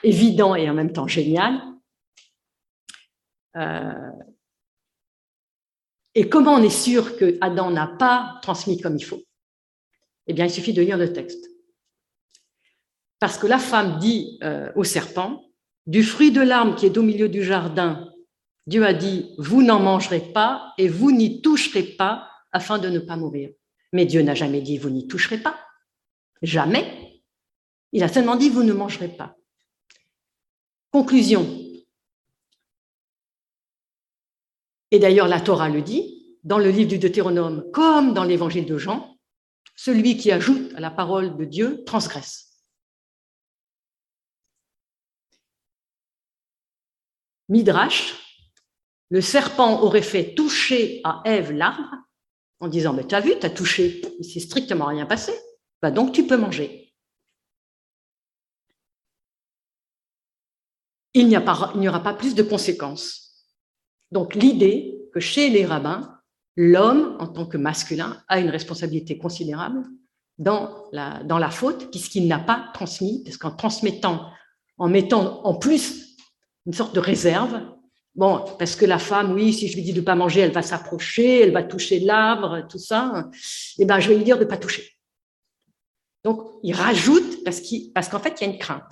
évident 0.03 0.55
et 0.55 0.69
en 0.69 0.73
même 0.73 0.91
temps 0.91 1.07
génial. 1.07 1.61
Euh, 3.55 4.11
et 6.15 6.29
comment 6.29 6.53
on 6.53 6.63
est 6.63 6.69
sûr 6.69 7.17
que 7.17 7.37
Adam 7.41 7.71
n'a 7.71 7.87
pas 7.87 8.39
transmis 8.41 8.79
comme 8.79 8.97
il 8.97 9.03
faut? 9.03 9.21
Eh 10.27 10.33
bien, 10.33 10.45
il 10.45 10.51
suffit 10.51 10.73
de 10.73 10.81
lire 10.81 10.97
le 10.97 11.11
texte. 11.11 11.49
Parce 13.19 13.37
que 13.37 13.47
la 13.47 13.59
femme 13.59 13.99
dit 13.99 14.37
euh, 14.43 14.71
au 14.75 14.83
serpent, 14.83 15.43
du 15.85 16.03
fruit 16.03 16.31
de 16.31 16.41
l'arbre 16.41 16.75
qui 16.75 16.85
est 16.85 16.97
au 16.97 17.01
milieu 17.01 17.29
du 17.29 17.43
jardin, 17.43 18.09
Dieu 18.67 18.85
a 18.85 18.93
dit, 18.93 19.35
vous 19.37 19.61
n'en 19.61 19.79
mangerez 19.79 20.31
pas 20.33 20.73
et 20.77 20.87
vous 20.87 21.11
n'y 21.11 21.41
toucherez 21.41 21.83
pas 21.83 22.29
afin 22.51 22.79
de 22.79 22.89
ne 22.89 22.99
pas 22.99 23.17
mourir. 23.17 23.49
Mais 23.91 24.05
Dieu 24.05 24.21
n'a 24.21 24.35
jamais 24.35 24.61
dit, 24.61 24.77
vous 24.77 24.89
n'y 24.89 25.07
toucherez 25.07 25.37
pas. 25.37 25.59
Jamais. 26.41 27.21
Il 27.91 28.03
a 28.03 28.07
seulement 28.07 28.35
dit, 28.35 28.49
vous 28.49 28.63
ne 28.63 28.73
mangerez 28.73 29.09
pas. 29.09 29.35
Conclusion. 30.91 31.45
Et 34.91 34.99
d'ailleurs, 34.99 35.27
la 35.27 35.41
Torah 35.41 35.69
le 35.69 35.81
dit, 35.81 36.37
dans 36.43 36.59
le 36.59 36.69
livre 36.69 36.89
du 36.89 36.99
Deutéronome, 36.99 37.65
comme 37.71 38.13
dans 38.13 38.23
l'évangile 38.23 38.65
de 38.65 38.77
Jean, 38.77 39.17
celui 39.75 40.17
qui 40.17 40.31
ajoute 40.31 40.73
à 40.75 40.79
la 40.79 40.91
parole 40.91 41.35
de 41.35 41.45
Dieu 41.45 41.83
transgresse. 41.83 42.52
Midrash, 47.53 48.15
le 49.11 49.21
serpent 49.21 49.83
aurait 49.83 50.01
fait 50.01 50.33
toucher 50.33 51.01
à 51.03 51.21
Ève 51.23 51.51
l'arbre 51.51 51.95
en 52.59 52.67
disant 52.67 52.93
Mais 52.93 53.05
tu 53.05 53.13
as 53.13 53.19
vu, 53.19 53.37
tu 53.39 53.45
as 53.45 53.51
touché, 53.51 54.01
il 54.19 54.25
s'est 54.25 54.39
strictement 54.39 54.87
rien 54.87 55.05
passé, 55.05 55.33
bah 55.79 55.91
donc 55.91 56.13
tu 56.13 56.25
peux 56.25 56.35
manger. 56.35 56.91
Il 61.13 61.27
n'y 61.27 61.37
aura 61.37 62.01
pas 62.01 62.15
plus 62.15 62.33
de 62.33 62.41
conséquences. 62.41 63.45
Donc 64.11 64.33
l'idée 64.33 64.97
que 65.13 65.19
chez 65.19 65.49
les 65.51 65.63
rabbins, 65.63 66.19
l'homme, 66.55 67.17
en 67.19 67.27
tant 67.27 67.45
que 67.45 67.57
masculin, 67.57 68.23
a 68.29 68.39
une 68.39 68.49
responsabilité 68.49 69.19
considérable 69.19 69.83
dans 70.39 70.85
la, 70.91 71.21
dans 71.23 71.37
la 71.37 71.51
faute, 71.51 71.91
puisqu'il 71.91 72.27
n'a 72.27 72.39
pas 72.39 72.71
transmis, 72.73 73.23
parce 73.23 73.37
qu'en 73.37 73.51
transmettant, 73.51 74.31
en 74.79 74.89
mettant 74.89 75.45
en 75.45 75.53
plus 75.53 76.02
une 76.65 76.73
sorte 76.73 76.95
de 76.95 76.99
réserve, 76.99 77.61
bon, 78.15 78.43
parce 78.57 78.75
que 78.75 78.85
la 78.85 78.99
femme, 78.99 79.33
oui, 79.33 79.53
si 79.53 79.67
je 79.67 79.75
lui 79.75 79.83
dis 79.83 79.93
de 79.93 79.99
ne 79.99 80.05
pas 80.05 80.15
manger, 80.15 80.41
elle 80.41 80.51
va 80.51 80.61
s'approcher, 80.61 81.41
elle 81.41 81.51
va 81.51 81.63
toucher 81.63 81.99
l'arbre, 81.99 82.65
tout 82.69 82.79
ça, 82.79 83.29
eh 83.77 83.85
ben, 83.85 83.99
je 83.99 84.09
vais 84.09 84.15
lui 84.15 84.23
dire 84.23 84.37
de 84.37 84.43
ne 84.43 84.49
pas 84.49 84.57
toucher. 84.57 84.89
Donc, 86.23 86.41
il 86.63 86.73
rajoute, 86.73 87.43
parce 87.43 88.09
qu'en 88.09 88.19
fait, 88.19 88.39
il 88.39 88.47
y 88.47 88.49
a 88.49 88.53
une 88.53 88.59
crainte. 88.59 88.83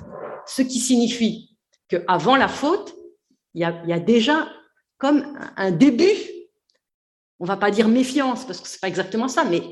Ce 0.46 0.62
qui 0.62 0.80
signifie 0.80 1.56
qu'avant 1.88 2.36
la 2.36 2.48
faute, 2.48 2.94
il 3.54 3.62
y, 3.62 3.66
a, 3.66 4.00
déjà 4.00 4.50
comme 4.98 5.38
un 5.58 5.72
début 5.72 6.16
on 7.42 7.46
va 7.46 7.58
pas 7.58 7.72
dire 7.72 7.88
méfiance 7.88 8.46
parce 8.46 8.62
que 8.62 8.68
c'est 8.68 8.80
pas 8.80 8.88
exactement 8.88 9.28
ça, 9.28 9.44
mais 9.44 9.64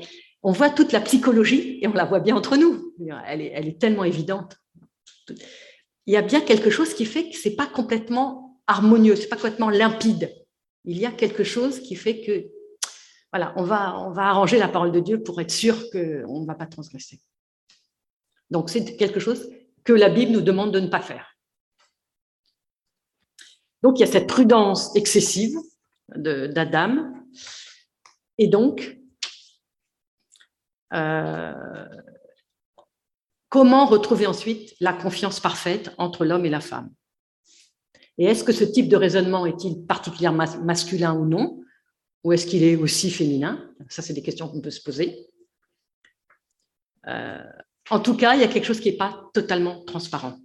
on 0.42 0.50
voit 0.50 0.70
toute 0.70 0.90
la 0.90 1.00
psychologie 1.00 1.78
et 1.80 1.86
on 1.86 1.92
la 1.92 2.04
voit 2.04 2.18
bien 2.18 2.36
entre 2.36 2.56
nous. 2.56 2.92
Elle 3.26 3.40
est 3.40 3.80
tellement 3.80 4.04
évidente. 4.04 4.56
Il 6.06 6.14
y 6.14 6.16
a 6.16 6.22
bien 6.22 6.40
quelque 6.40 6.70
chose 6.70 6.94
qui 6.94 7.04
fait 7.04 7.30
que 7.30 7.36
c'est 7.36 7.56
pas 7.56 7.66
complètement 7.66 8.60
harmonieux, 8.66 9.16
c'est 9.16 9.28
pas 9.28 9.36
complètement 9.36 9.70
limpide. 9.70 10.34
Il 10.84 10.98
y 10.98 11.06
a 11.06 11.12
quelque 11.12 11.44
chose 11.44 11.80
qui 11.80 11.94
fait 11.94 12.20
que 12.22 12.46
voilà, 13.32 13.52
on 13.56 13.62
va, 13.62 13.98
on 14.00 14.10
va 14.10 14.28
arranger 14.28 14.58
la 14.58 14.68
parole 14.68 14.92
de 14.92 15.00
Dieu 15.00 15.22
pour 15.22 15.40
être 15.40 15.50
sûr 15.50 15.76
qu'on 15.90 16.40
ne 16.40 16.46
va 16.46 16.54
pas 16.54 16.66
transgresser. 16.66 17.20
Donc 18.50 18.70
c'est 18.70 18.96
quelque 18.96 19.20
chose 19.20 19.48
que 19.84 19.92
la 19.92 20.08
Bible 20.08 20.32
nous 20.32 20.40
demande 20.40 20.72
de 20.72 20.80
ne 20.80 20.88
pas 20.88 21.00
faire. 21.00 21.36
Donc 23.82 23.98
il 23.98 24.00
y 24.00 24.04
a 24.04 24.10
cette 24.10 24.26
prudence 24.26 24.94
excessive 24.96 25.56
d'Adam 26.16 27.12
et 28.42 28.48
donc, 28.48 28.96
euh, 30.94 31.84
comment 33.50 33.84
retrouver 33.84 34.26
ensuite 34.26 34.74
la 34.80 34.94
confiance 34.94 35.40
parfaite 35.40 35.92
entre 35.98 36.24
l'homme 36.24 36.46
et 36.46 36.50
la 36.50 36.60
femme? 36.60 36.90
Et 38.16 38.24
est-ce 38.24 38.44
que 38.44 38.52
ce 38.52 38.64
type 38.64 38.88
de 38.88 38.96
raisonnement 38.96 39.44
est-il 39.44 39.84
particulièrement 39.86 40.46
masculin 40.62 41.14
ou 41.14 41.26
non? 41.26 41.60
Ou 42.24 42.32
est-ce 42.32 42.46
qu'il 42.46 42.62
est 42.62 42.76
aussi 42.76 43.10
féminin? 43.10 43.70
Ça, 43.88 44.02
c'est 44.02 44.12
des 44.12 44.22
questions 44.22 44.48
qu'on 44.48 44.60
peut 44.60 44.70
se 44.70 44.82
poser. 44.82 45.26
Euh, 47.06 47.42
en 47.88 47.98
tout 48.00 48.16
cas, 48.16 48.34
il 48.34 48.40
y 48.40 48.44
a 48.44 48.48
quelque 48.48 48.66
chose 48.66 48.80
qui 48.80 48.90
n'est 48.90 48.96
pas 48.96 49.30
totalement 49.34 49.82
transparent. 49.84 50.38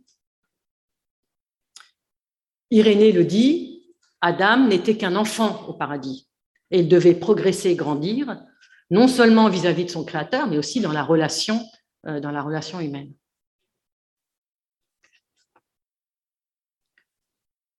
Irénée 2.72 3.12
le 3.12 3.26
dit, 3.26 3.94
Adam 4.22 4.68
n'était 4.68 4.98
qu'un 4.98 5.16
enfant 5.16 5.68
au 5.68 5.74
paradis 5.74 6.28
et 6.72 6.80
il 6.80 6.88
devait 6.88 7.14
progresser 7.14 7.70
et 7.70 7.76
grandir, 7.76 8.42
non 8.90 9.08
seulement 9.08 9.50
vis-à-vis 9.50 9.86
de 9.86 9.92
son 9.92 10.04
créateur, 10.04 10.48
mais 10.48 10.58
aussi 10.58 10.80
dans 10.80 10.92
la 10.92 11.04
relation, 11.04 11.62
dans 12.06 12.32
la 12.32 12.42
relation 12.42 12.80
humaine. 12.80 13.14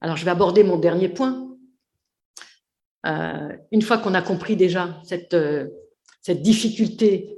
Alors, 0.00 0.16
je 0.16 0.24
vais 0.24 0.30
aborder 0.30 0.62
mon 0.62 0.78
dernier 0.78 1.08
point. 1.08 1.56
Euh, 3.06 3.56
une 3.70 3.82
fois 3.82 3.98
qu'on 3.98 4.14
a 4.14 4.22
compris 4.22 4.56
déjà 4.56 5.00
cette, 5.04 5.34
euh, 5.34 5.68
cette 6.20 6.42
difficulté 6.42 7.32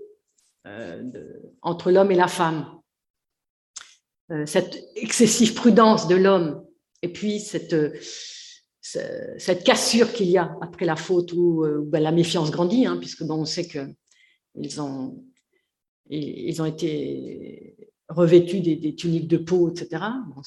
entre 1.62 1.90
l'homme 1.90 2.10
et 2.10 2.14
la 2.14 2.28
femme, 2.28 2.78
cette 4.44 4.78
excessive 4.96 5.54
prudence 5.54 6.08
de 6.08 6.14
l'homme, 6.14 6.62
et 7.00 7.10
puis 7.10 7.40
cette, 7.40 7.74
cette 8.80 9.64
cassure 9.64 10.12
qu'il 10.12 10.28
y 10.28 10.38
a 10.38 10.56
après 10.60 10.86
la 10.86 10.96
faute 10.96 11.32
où, 11.32 11.64
euh, 11.64 11.82
ben, 11.86 12.02
la 12.02 12.12
méfiance 12.12 12.50
grandit, 12.50 12.86
hein, 12.86 12.96
puisque 12.96 13.22
on 13.22 13.44
sait 13.44 13.68
qu'ils 13.68 14.80
ont, 14.80 15.24
ils 16.10 16.60
ont 16.62 16.64
été 16.64 17.76
revêtus 18.08 18.60
des, 18.60 18.94
tuniques 18.94 19.28
de 19.28 19.36
peau, 19.36 19.70
etc. 19.70 20.02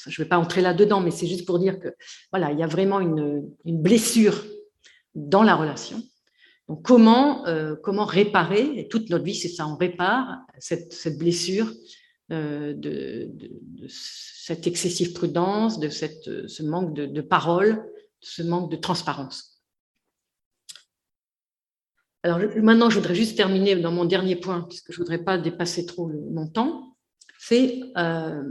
Je 0.08 0.22
ne 0.22 0.26
vais 0.26 0.30
pas 0.30 0.40
entrer 0.40 0.62
là-dedans, 0.62 1.00
mais 1.00 1.12
c'est 1.12 1.28
juste 1.28 1.46
pour 1.46 1.60
dire 1.60 1.80
que 1.80 1.90
voilà, 2.32 2.52
il 2.52 2.60
y 2.60 2.64
a 2.64 2.68
vraiment 2.68 3.00
une, 3.00 3.52
blessure 3.66 4.44
dans 5.14 5.44
la 5.44 5.56
relation. 5.56 6.02
Donc, 6.68 6.84
comment, 6.84 7.46
euh, 7.48 7.76
comment 7.84 8.06
réparer, 8.06 8.80
et 8.80 8.88
toute 8.88 9.10
notre 9.10 9.26
vie, 9.26 9.36
c'est 9.36 9.50
ça, 9.50 9.68
on 9.68 9.76
répare 9.76 10.40
cette, 10.58 10.94
cette 10.94 11.18
blessure 11.18 11.72
euh, 12.32 12.74
de, 12.74 13.30
cette 13.88 14.68
excessive 14.68 15.14
prudence, 15.14 15.80
de 15.80 15.90
cette, 15.90 16.48
ce 16.48 16.64
manque 16.64 16.94
de, 16.94 17.06
de 17.06 17.22
parole, 17.22 17.84
ce 18.22 18.42
manque 18.42 18.72
de 18.72 18.78
transparence. 18.78 19.51
Alors 22.24 22.40
maintenant, 22.62 22.90
je 22.90 23.00
voudrais 23.00 23.16
juste 23.16 23.36
terminer 23.36 23.76
dans 23.76 23.92
mon 23.92 24.06
dernier 24.06 24.36
point, 24.36 24.62
puisque 24.62 24.92
je 24.92 25.00
ne 25.00 25.04
voudrais 25.04 25.24
pas 25.24 25.38
dépasser 25.38 25.86
trop 25.86 26.08
mon 26.08 26.48
temps, 26.48 26.96
c'est 27.40 27.82
euh, 27.98 28.44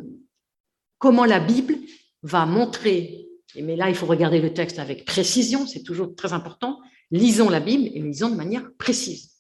comment 0.99 1.25
la 1.25 1.39
Bible 1.39 1.77
va 2.23 2.47
montrer, 2.47 3.27
mais 3.55 3.77
là 3.77 3.89
il 3.89 3.95
faut 3.95 4.07
regarder 4.07 4.41
le 4.41 4.53
texte 4.53 4.79
avec 4.79 5.05
précision, 5.05 5.67
c'est 5.67 5.83
toujours 5.83 6.15
très 6.17 6.33
important, 6.33 6.81
lisons 7.13 7.49
la 7.49 7.61
Bible 7.61 7.89
et 7.95 8.01
lisons 8.01 8.31
de 8.31 8.35
manière 8.35 8.73
précise, 8.77 9.37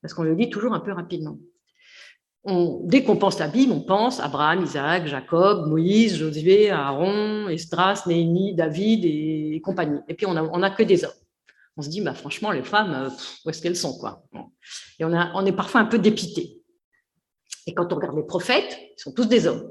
parce 0.00 0.14
qu'on 0.14 0.22
le 0.22 0.34
lit 0.34 0.48
toujours 0.48 0.72
un 0.72 0.80
peu 0.80 0.92
rapidement 0.92 1.36
dès 2.44 3.04
qu'on 3.04 3.16
pense 3.16 3.38
la 3.38 3.48
Bible, 3.48 3.72
on 3.72 3.80
pense 3.80 4.20
Abraham, 4.20 4.64
Isaac, 4.64 5.06
Jacob, 5.06 5.68
Moïse, 5.68 6.16
Josué, 6.16 6.70
Aaron, 6.70 7.48
Esdras, 7.48 8.02
Néhémie, 8.06 8.54
David 8.54 9.04
et, 9.04 9.60
compagnie. 9.62 10.00
Et 10.08 10.14
puis 10.14 10.26
on 10.26 10.34
n'a 10.34 10.66
a 10.66 10.70
que 10.70 10.82
des 10.82 11.04
hommes. 11.04 11.10
On 11.76 11.82
se 11.82 11.88
dit, 11.88 12.00
bah, 12.00 12.14
franchement, 12.14 12.50
les 12.50 12.62
femmes, 12.62 12.92
euh, 12.92 13.10
où 13.44 13.50
est-ce 13.50 13.62
qu'elles 13.62 13.76
sont 13.76 13.98
quoi 13.98 14.24
Et 14.98 15.04
on, 15.04 15.12
a, 15.12 15.32
on 15.34 15.46
est 15.46 15.52
parfois 15.52 15.80
un 15.80 15.86
peu 15.86 15.98
dépité. 15.98 16.60
Et 17.66 17.74
quand 17.74 17.92
on 17.92 17.96
regarde 17.96 18.16
les 18.16 18.26
prophètes, 18.26 18.78
ils 18.96 19.00
sont 19.00 19.12
tous 19.12 19.26
des 19.26 19.46
hommes. 19.46 19.70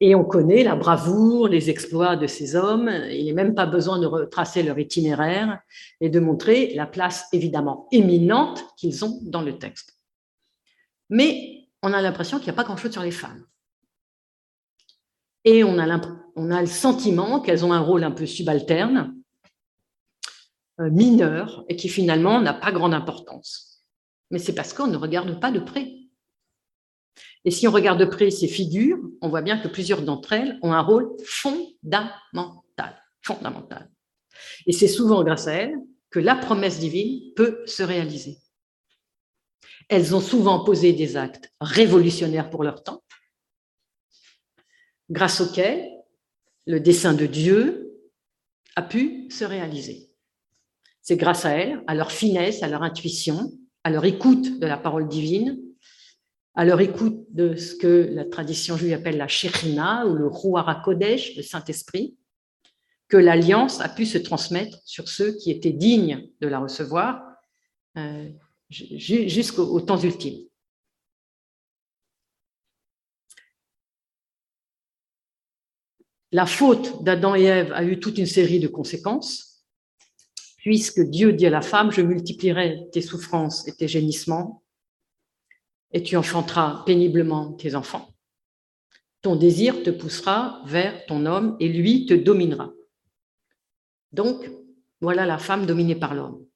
Et 0.00 0.14
on 0.14 0.24
connaît 0.24 0.64
la 0.64 0.74
bravoure, 0.74 1.48
les 1.48 1.70
exploits 1.70 2.16
de 2.16 2.26
ces 2.26 2.56
hommes. 2.56 2.90
Il 3.10 3.24
n'est 3.26 3.32
même 3.32 3.54
pas 3.54 3.66
besoin 3.66 4.00
de 4.00 4.06
retracer 4.06 4.62
leur 4.62 4.78
itinéraire 4.78 5.60
et 6.00 6.10
de 6.10 6.20
montrer 6.20 6.74
la 6.74 6.86
place 6.86 7.26
évidemment 7.32 7.88
éminente 7.92 8.64
qu'ils 8.76 9.04
ont 9.04 9.20
dans 9.22 9.42
le 9.42 9.58
texte 9.58 9.92
mais 11.12 11.68
on 11.82 11.92
a 11.92 12.00
l'impression 12.00 12.38
qu'il 12.38 12.46
n'y 12.46 12.52
a 12.52 12.56
pas 12.56 12.64
grand-chose 12.64 12.90
sur 12.90 13.02
les 13.02 13.10
femmes. 13.10 13.44
Et 15.44 15.62
on 15.62 15.78
a, 15.78 16.00
on 16.36 16.50
a 16.50 16.60
le 16.60 16.66
sentiment 16.66 17.40
qu'elles 17.40 17.66
ont 17.66 17.72
un 17.72 17.80
rôle 17.80 18.02
un 18.02 18.10
peu 18.10 18.24
subalterne, 18.24 19.14
mineur, 20.78 21.64
et 21.68 21.76
qui 21.76 21.88
finalement 21.88 22.40
n'a 22.40 22.54
pas 22.54 22.72
grande 22.72 22.94
importance. 22.94 23.82
Mais 24.30 24.38
c'est 24.38 24.54
parce 24.54 24.72
qu'on 24.72 24.86
ne 24.86 24.96
regarde 24.96 25.38
pas 25.40 25.50
de 25.50 25.60
près. 25.60 25.92
Et 27.44 27.50
si 27.50 27.66
on 27.66 27.72
regarde 27.72 27.98
de 27.98 28.04
près 28.04 28.30
ces 28.30 28.48
figures, 28.48 28.98
on 29.20 29.28
voit 29.28 29.42
bien 29.42 29.58
que 29.58 29.68
plusieurs 29.68 30.02
d'entre 30.02 30.32
elles 30.32 30.58
ont 30.62 30.72
un 30.72 30.80
rôle 30.80 31.10
fondamental, 31.24 33.02
fondamental. 33.20 33.90
Et 34.66 34.72
c'est 34.72 34.88
souvent 34.88 35.24
grâce 35.24 35.48
à 35.48 35.52
elles 35.54 35.76
que 36.10 36.20
la 36.20 36.36
promesse 36.36 36.78
divine 36.78 37.32
peut 37.34 37.62
se 37.66 37.82
réaliser. 37.82 38.38
Elles 39.88 40.14
ont 40.14 40.20
souvent 40.20 40.64
posé 40.64 40.92
des 40.92 41.16
actes 41.16 41.52
révolutionnaires 41.60 42.50
pour 42.50 42.62
leur 42.62 42.82
temps, 42.82 43.02
grâce 45.10 45.40
auxquels 45.40 45.90
le 46.66 46.78
dessein 46.78 47.14
de 47.14 47.26
Dieu 47.26 48.00
a 48.76 48.82
pu 48.82 49.28
se 49.30 49.44
réaliser. 49.44 50.11
C'est 51.02 51.16
grâce 51.16 51.44
à 51.44 51.50
elles, 51.50 51.82
à 51.86 51.94
leur 51.94 52.12
finesse, 52.12 52.62
à 52.62 52.68
leur 52.68 52.82
intuition, 52.82 53.52
à 53.84 53.90
leur 53.90 54.04
écoute 54.04 54.60
de 54.60 54.66
la 54.66 54.78
parole 54.78 55.08
divine, 55.08 55.58
à 56.54 56.64
leur 56.64 56.80
écoute 56.80 57.26
de 57.30 57.56
ce 57.56 57.74
que 57.74 58.08
la 58.12 58.24
tradition 58.24 58.76
juive 58.76 58.92
appelle 58.92 59.16
la 59.16 59.28
Shekhinah 59.28 60.06
ou 60.06 60.14
le 60.14 60.28
Ruach 60.28 60.82
Kodesh, 60.84 61.36
le 61.36 61.42
Saint-Esprit, 61.42 62.16
que 63.08 63.16
l'alliance 63.16 63.80
a 63.80 63.88
pu 63.88 64.06
se 64.06 64.18
transmettre 64.18 64.78
sur 64.84 65.08
ceux 65.08 65.36
qui 65.36 65.50
étaient 65.50 65.72
dignes 65.72 66.30
de 66.40 66.46
la 66.46 66.60
recevoir 66.60 67.22
euh, 67.98 68.30
jusqu'au 68.70 69.80
temps 69.80 69.98
ultime. 69.98 70.46
La 76.30 76.46
faute 76.46 77.02
d'Adam 77.04 77.34
et 77.34 77.42
Ève 77.42 77.72
a 77.72 77.84
eu 77.84 78.00
toute 78.00 78.16
une 78.16 78.26
série 78.26 78.60
de 78.60 78.68
conséquences, 78.68 79.51
puisque 80.62 81.00
Dieu 81.00 81.32
dit 81.32 81.46
à 81.46 81.50
la 81.50 81.60
femme, 81.60 81.90
je 81.90 82.02
multiplierai 82.02 82.88
tes 82.92 83.02
souffrances 83.02 83.66
et 83.66 83.74
tes 83.74 83.88
gémissements, 83.88 84.62
et 85.90 86.04
tu 86.04 86.16
enfanteras 86.16 86.84
péniblement 86.86 87.52
tes 87.52 87.74
enfants. 87.74 88.14
Ton 89.22 89.34
désir 89.34 89.82
te 89.82 89.90
poussera 89.90 90.62
vers 90.66 91.04
ton 91.06 91.26
homme, 91.26 91.56
et 91.58 91.68
lui 91.68 92.06
te 92.06 92.14
dominera. 92.14 92.72
Donc, 94.12 94.48
voilà 95.00 95.26
la 95.26 95.38
femme 95.38 95.66
dominée 95.66 95.96
par 95.96 96.14
l'homme. 96.14 96.46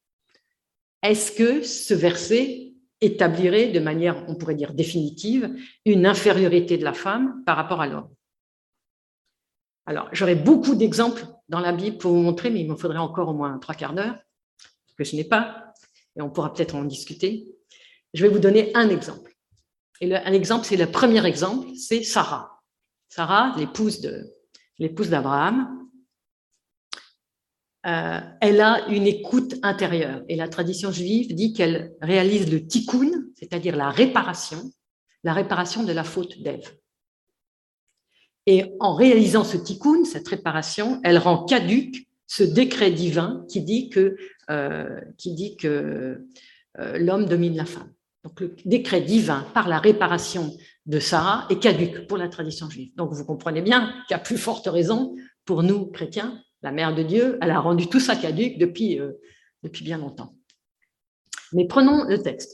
Est-ce 1.03 1.33
que 1.33 1.61
ce 1.61 1.93
verset 1.93 2.73
établirait 3.01 3.71
de 3.71 3.79
manière, 3.81 4.23
on 4.29 4.35
pourrait 4.35 4.55
dire 4.55 4.73
définitive, 4.73 5.53
une 5.85 6.05
infériorité 6.05 6.77
de 6.77 6.85
la 6.85 6.93
femme 6.93 7.43
par 7.45 7.57
rapport 7.57 7.81
à 7.81 7.87
l'homme? 7.87 8.09
Alors, 9.85 10.07
j'aurais 10.13 10.35
beaucoup 10.35 10.75
d'exemples 10.75 11.25
dans 11.49 11.59
la 11.59 11.71
Bible 11.71 11.97
pour 11.97 12.11
vous 12.11 12.21
montrer, 12.21 12.49
mais 12.49 12.61
il 12.61 12.69
me 12.69 12.75
faudrait 12.75 12.97
encore 12.97 13.29
au 13.29 13.33
moins 13.33 13.57
trois 13.59 13.75
quarts 13.75 13.93
d'heure, 13.93 14.17
que 14.97 15.03
je 15.03 15.15
n'ai 15.15 15.23
pas, 15.23 15.73
et 16.15 16.21
on 16.21 16.29
pourra 16.29 16.53
peut-être 16.53 16.75
en 16.75 16.83
discuter. 16.83 17.47
Je 18.13 18.23
vais 18.23 18.29
vous 18.29 18.39
donner 18.39 18.75
un 18.75 18.89
exemple. 18.89 19.35
Et 20.01 20.15
un 20.15 20.33
exemple, 20.33 20.65
c'est 20.65 20.77
le 20.77 20.91
premier 20.91 21.25
exemple, 21.25 21.69
c'est 21.75 22.03
Sarah. 22.03 22.61
Sarah, 23.09 23.53
l'épouse 23.57 24.01
de 24.01 24.33
l'épouse 24.79 25.09
d'Abraham, 25.09 25.87
euh, 27.85 28.19
elle 28.41 28.61
a 28.61 28.87
une 28.89 29.07
écoute 29.07 29.55
intérieure. 29.63 30.21
Et 30.27 30.35
la 30.35 30.49
tradition 30.49 30.91
juive 30.91 31.33
dit 31.33 31.53
qu'elle 31.53 31.93
réalise 32.01 32.51
le 32.51 32.65
tikkun, 32.67 33.11
c'est-à-dire 33.35 33.75
la 33.75 33.89
réparation, 33.89 34.71
la 35.23 35.33
réparation 35.33 35.83
de 35.83 35.93
la 35.93 36.03
faute 36.03 36.41
d'Ève. 36.41 36.77
Et 38.47 38.63
en 38.79 38.95
réalisant 38.95 39.43
ce 39.43 39.57
tikkun, 39.57 40.05
cette 40.05 40.27
réparation, 40.27 41.01
elle 41.03 41.17
rend 41.17 41.43
caduque 41.43 42.07
ce 42.27 42.43
décret 42.43 42.91
divin 42.91 43.45
qui 43.49 43.61
dit 43.61 43.89
que, 43.89 44.17
euh, 44.49 45.01
que 45.59 46.25
euh, 46.79 46.97
l'homme 46.97 47.25
domine 47.25 47.57
la 47.57 47.65
femme. 47.65 47.91
Donc 48.23 48.39
le 48.39 48.55
décret 48.65 49.01
divin 49.01 49.45
par 49.53 49.67
la 49.67 49.79
réparation 49.79 50.55
de 50.85 50.99
Sarah 50.99 51.45
est 51.49 51.59
caduque 51.59 52.07
pour 52.07 52.17
la 52.17 52.29
tradition 52.29 52.69
juive. 52.69 52.95
Donc 52.95 53.11
vous 53.11 53.25
comprenez 53.25 53.61
bien 53.61 53.93
qu'à 54.07 54.17
plus 54.17 54.37
forte 54.37 54.67
raison, 54.67 55.15
pour 55.43 55.61
nous 55.61 55.87
chrétiens, 55.87 56.41
la 56.61 56.71
mère 56.71 56.95
de 56.95 57.03
Dieu, 57.03 57.37
elle 57.41 57.51
a 57.51 57.59
rendu 57.59 57.87
tout 57.87 57.99
ça 57.99 58.15
caduque 58.15 58.57
depuis, 58.57 58.99
euh, 58.99 59.13
depuis 59.63 59.83
bien 59.83 59.97
longtemps. 59.97 60.35
Mais 61.51 61.67
prenons 61.67 62.05
le 62.05 62.21
texte. 62.21 62.53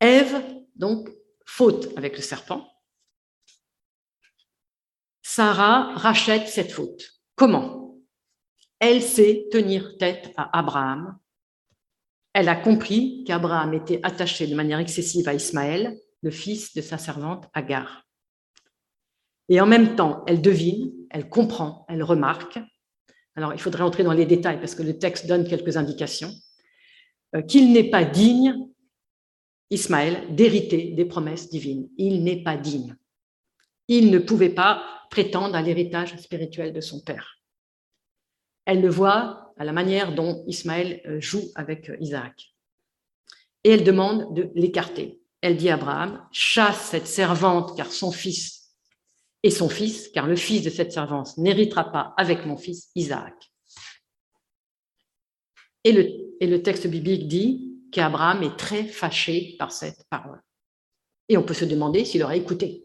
Ève, 0.00 0.42
donc, 0.76 1.08
faute 1.46 1.88
avec 1.96 2.16
le 2.16 2.22
serpent. 2.22 2.66
Sarah 5.34 5.92
rachète 5.96 6.46
cette 6.46 6.70
faute. 6.70 7.10
Comment? 7.34 7.98
Elle 8.78 9.02
sait 9.02 9.48
tenir 9.50 9.96
tête 9.98 10.32
à 10.36 10.56
Abraham. 10.56 11.18
Elle 12.32 12.48
a 12.48 12.54
compris 12.54 13.24
qu'Abraham 13.26 13.74
était 13.74 13.98
attaché 14.04 14.46
de 14.46 14.54
manière 14.54 14.78
excessive 14.78 15.28
à 15.28 15.34
Ismaël, 15.34 15.98
le 16.22 16.30
fils 16.30 16.72
de 16.74 16.80
sa 16.80 16.98
servante 16.98 17.48
Agar. 17.52 18.06
Et 19.48 19.60
en 19.60 19.66
même 19.66 19.96
temps, 19.96 20.22
elle 20.28 20.40
devine, 20.40 20.92
elle 21.10 21.28
comprend, 21.28 21.84
elle 21.88 22.04
remarque. 22.04 22.60
Alors, 23.34 23.52
il 23.52 23.58
faudrait 23.58 23.82
entrer 23.82 24.04
dans 24.04 24.12
les 24.12 24.26
détails 24.26 24.60
parce 24.60 24.76
que 24.76 24.84
le 24.84 25.00
texte 25.00 25.26
donne 25.26 25.48
quelques 25.48 25.76
indications. 25.76 26.30
Euh, 27.34 27.42
qu'il 27.42 27.72
n'est 27.72 27.90
pas 27.90 28.04
digne, 28.04 28.54
Ismaël, 29.68 30.32
d'hériter 30.32 30.92
des 30.92 31.04
promesses 31.06 31.50
divines. 31.50 31.90
Il 31.98 32.22
n'est 32.22 32.44
pas 32.44 32.56
digne. 32.56 32.94
Il 33.88 34.10
ne 34.10 34.18
pouvait 34.18 34.54
pas 34.54 34.82
prétendre 35.10 35.54
à 35.54 35.62
l'héritage 35.62 36.16
spirituel 36.16 36.72
de 36.72 36.80
son 36.80 37.00
père. 37.00 37.38
Elle 38.64 38.80
le 38.80 38.88
voit 38.88 39.52
à 39.56 39.64
la 39.64 39.72
manière 39.72 40.14
dont 40.14 40.42
Ismaël 40.46 41.02
euh, 41.06 41.20
joue 41.20 41.44
avec 41.54 41.90
euh, 41.90 41.96
Isaac. 42.00 42.54
Et 43.62 43.70
elle 43.70 43.84
demande 43.84 44.34
de 44.34 44.50
l'écarter. 44.54 45.20
Elle 45.40 45.56
dit 45.56 45.68
à 45.68 45.74
Abraham, 45.74 46.26
chasse 46.32 46.88
cette 46.90 47.06
servante 47.06 47.76
car 47.76 47.92
son 47.92 48.10
fils 48.10 48.64
est 49.42 49.50
son 49.50 49.68
fils, 49.68 50.08
car 50.08 50.26
le 50.26 50.36
fils 50.36 50.62
de 50.62 50.70
cette 50.70 50.92
servante 50.92 51.36
n'héritera 51.36 51.92
pas 51.92 52.14
avec 52.16 52.46
mon 52.46 52.56
fils 52.56 52.90
Isaac. 52.94 53.34
Et 55.84 55.92
le, 55.92 56.34
et 56.40 56.46
le 56.46 56.62
texte 56.62 56.86
biblique 56.86 57.28
dit 57.28 57.78
qu'Abraham 57.92 58.42
est 58.42 58.56
très 58.56 58.84
fâché 58.84 59.54
par 59.58 59.70
cette 59.70 60.04
parole. 60.08 60.40
Et 61.28 61.36
on 61.36 61.42
peut 61.42 61.54
se 61.54 61.66
demander 61.66 62.06
s'il 62.06 62.22
aurait 62.22 62.38
écouté 62.38 62.83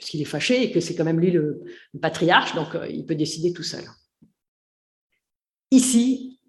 puisqu'il 0.00 0.22
est 0.22 0.24
fâché 0.24 0.64
et 0.64 0.72
que 0.72 0.80
c'est 0.80 0.96
quand 0.96 1.04
même 1.04 1.20
lui 1.20 1.30
le, 1.30 1.62
patriarche, 2.00 2.54
donc 2.54 2.74
euh, 2.74 2.88
il 2.88 3.04
peut 3.04 3.14
décider 3.14 3.52
tout 3.52 3.62
seul. 3.62 3.84
Ici, 5.70 6.40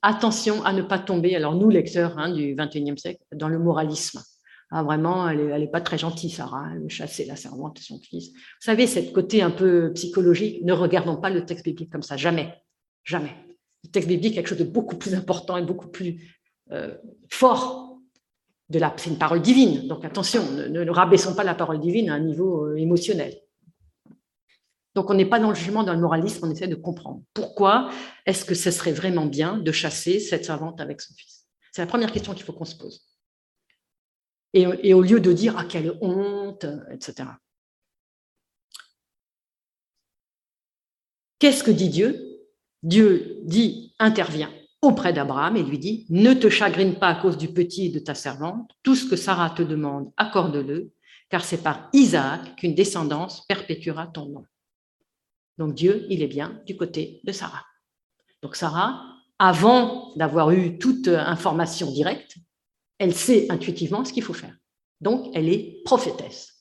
attention 0.00 0.64
à 0.64 0.72
ne 0.72 0.82
pas 0.82 0.98
tomber, 0.98 1.34
alors 1.34 1.54
nous, 1.54 1.68
lecteurs 1.68 2.18
hein, 2.18 2.32
du 2.32 2.54
XXIe 2.54 2.96
siècle, 2.96 3.22
dans 3.34 3.48
le 3.48 3.58
moralisme. 3.58 4.22
Ah, 4.70 4.84
vraiment, 4.84 5.28
elle 5.28 5.58
n'est 5.58 5.70
pas 5.70 5.80
très 5.80 5.98
gentille, 5.98 6.30
Sarah, 6.30 6.70
elle 6.72 6.82
veut 6.82 6.88
chasser 6.88 7.24
la 7.24 7.34
servante 7.34 7.76
de 7.76 7.82
son 7.82 7.98
fils. 7.98 8.30
Vous 8.30 8.38
savez, 8.60 8.86
cette 8.86 9.12
côté 9.12 9.42
un 9.42 9.50
peu 9.50 9.92
psychologique, 9.94 10.64
ne 10.64 10.72
regardons 10.72 11.16
pas 11.16 11.28
le 11.28 11.44
texte 11.44 11.64
biblique 11.64 11.90
comme 11.90 12.04
ça, 12.04 12.16
jamais, 12.16 12.54
jamais. 13.02 13.34
Le 13.82 13.90
texte 13.90 14.08
biblique 14.08 14.34
est 14.34 14.36
quelque 14.36 14.46
chose 14.46 14.58
de 14.58 14.64
beaucoup 14.64 14.96
plus 14.96 15.14
important 15.14 15.56
et 15.56 15.64
beaucoup 15.64 15.88
plus 15.88 16.38
euh, 16.70 16.96
fort 17.28 17.89
c'est 18.72 19.10
une 19.10 19.18
parole 19.18 19.42
divine, 19.42 19.88
donc 19.88 20.04
attention, 20.04 20.48
ne, 20.50 20.90
rabaissons 20.90 21.34
pas 21.34 21.44
la 21.44 21.54
parole 21.54 21.80
divine 21.80 22.10
à 22.10 22.14
un 22.14 22.20
niveau 22.20 22.66
euh, 22.66 22.76
émotionnel. 22.76 23.36
Donc 24.94 25.10
on 25.10 25.14
n'est 25.14 25.26
pas 25.26 25.38
dans 25.38 25.50
le 25.50 25.54
jugement, 25.54 25.82
dans 25.82 25.94
le 25.94 26.00
moralisme, 26.00 26.46
on 26.46 26.50
essaie 26.50 26.68
de 26.68 26.74
comprendre. 26.74 27.22
Pourquoi 27.34 27.90
est-ce 28.26 28.44
que 28.44 28.54
ce 28.54 28.70
serait 28.70 28.92
vraiment 28.92 29.26
bien 29.26 29.58
de 29.58 29.72
chasser 29.72 30.20
cette 30.20 30.44
servante 30.44 30.80
avec 30.80 31.00
son 31.00 31.14
fils? 31.14 31.46
C'est 31.72 31.82
la 31.82 31.86
première 31.86 32.12
question 32.12 32.34
qu'il 32.34 32.44
faut 32.44 32.52
qu'on 32.52 32.64
se 32.64 32.76
pose. 32.76 33.06
Et, 34.52 34.66
et, 34.82 34.94
au 34.94 35.02
lieu 35.02 35.20
de 35.20 35.32
dire 35.32 35.54
ah 35.56 35.64
quelle 35.64 35.96
honte, 36.00 36.66
etc. 36.90 37.28
Qu'est-ce 41.38 41.62
que 41.62 41.70
dit 41.70 41.88
Dieu? 41.88 42.40
Dieu 42.82 43.38
dit 43.44 43.94
intervient 44.00 44.50
auprès 44.82 45.12
d'Abraham 45.12 45.56
et 45.56 45.62
lui 45.62 45.78
dit, 45.78 46.06
ne 46.08 46.32
te 46.32 46.48
chagrine 46.48 46.94
pas 46.98 47.08
à 47.08 47.14
cause 47.14 47.36
du 47.36 47.52
petit 47.52 47.90
de 47.90 47.98
ta 47.98 48.14
servante, 48.14 48.70
tout 48.82 48.94
ce 48.94 49.08
que 49.08 49.16
Sarah 49.16 49.50
te 49.50 49.62
demande, 49.62 50.10
accorde-le, 50.16 50.92
car 51.28 51.44
c'est 51.44 51.62
par 51.62 51.88
Isaac 51.92 52.56
qu'une 52.56 52.74
descendance 52.74 53.44
perpétuera 53.46 54.06
ton 54.06 54.26
nom. 54.26 54.44
Donc 55.58 55.74
Dieu, 55.74 56.06
il 56.08 56.22
est 56.22 56.28
bien 56.28 56.60
du 56.66 56.76
côté 56.76 57.20
de 57.24 57.32
Sarah. 57.32 57.64
Donc 58.42 58.56
Sarah, 58.56 59.04
avant 59.38 60.14
d'avoir 60.16 60.50
eu 60.50 60.78
toute 60.78 61.08
information 61.08 61.90
directe, 61.90 62.36
elle 62.98 63.14
sait 63.14 63.50
intuitivement 63.50 64.04
ce 64.04 64.12
qu'il 64.12 64.22
faut 64.22 64.34
faire. 64.34 64.56
Donc 65.00 65.30
elle 65.34 65.48
est 65.48 65.82
prophétesse. 65.84 66.56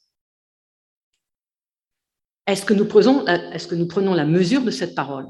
Est-ce 2.45 2.65
que, 2.65 2.73
nous 2.73 2.85
prenons, 2.85 3.25
est-ce 3.27 3.67
que 3.67 3.75
nous 3.75 3.87
prenons 3.87 4.13
la 4.13 4.25
mesure 4.25 4.63
de 4.63 4.71
cette 4.71 4.95
parole? 4.95 5.27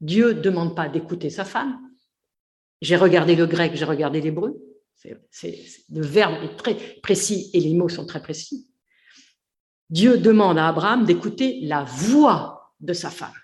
Dieu 0.00 0.34
ne 0.34 0.40
demande 0.40 0.76
pas 0.76 0.88
d'écouter 0.88 1.28
sa 1.28 1.44
femme, 1.44 1.89
j'ai 2.80 2.96
regardé 2.96 3.36
le 3.36 3.46
grec, 3.46 3.72
j'ai 3.74 3.84
regardé 3.84 4.20
l'hébreu. 4.20 4.60
Le 5.04 6.02
verbe 6.02 6.42
est 6.44 6.56
très 6.56 6.74
précis 7.00 7.50
et 7.52 7.60
les 7.60 7.74
mots 7.74 7.88
sont 7.88 8.06
très 8.06 8.22
précis. 8.22 8.70
Dieu 9.88 10.18
demande 10.18 10.58
à 10.58 10.68
Abraham 10.68 11.04
d'écouter 11.04 11.60
la 11.62 11.84
voix 11.84 12.74
de 12.80 12.92
sa 12.92 13.10
femme. 13.10 13.34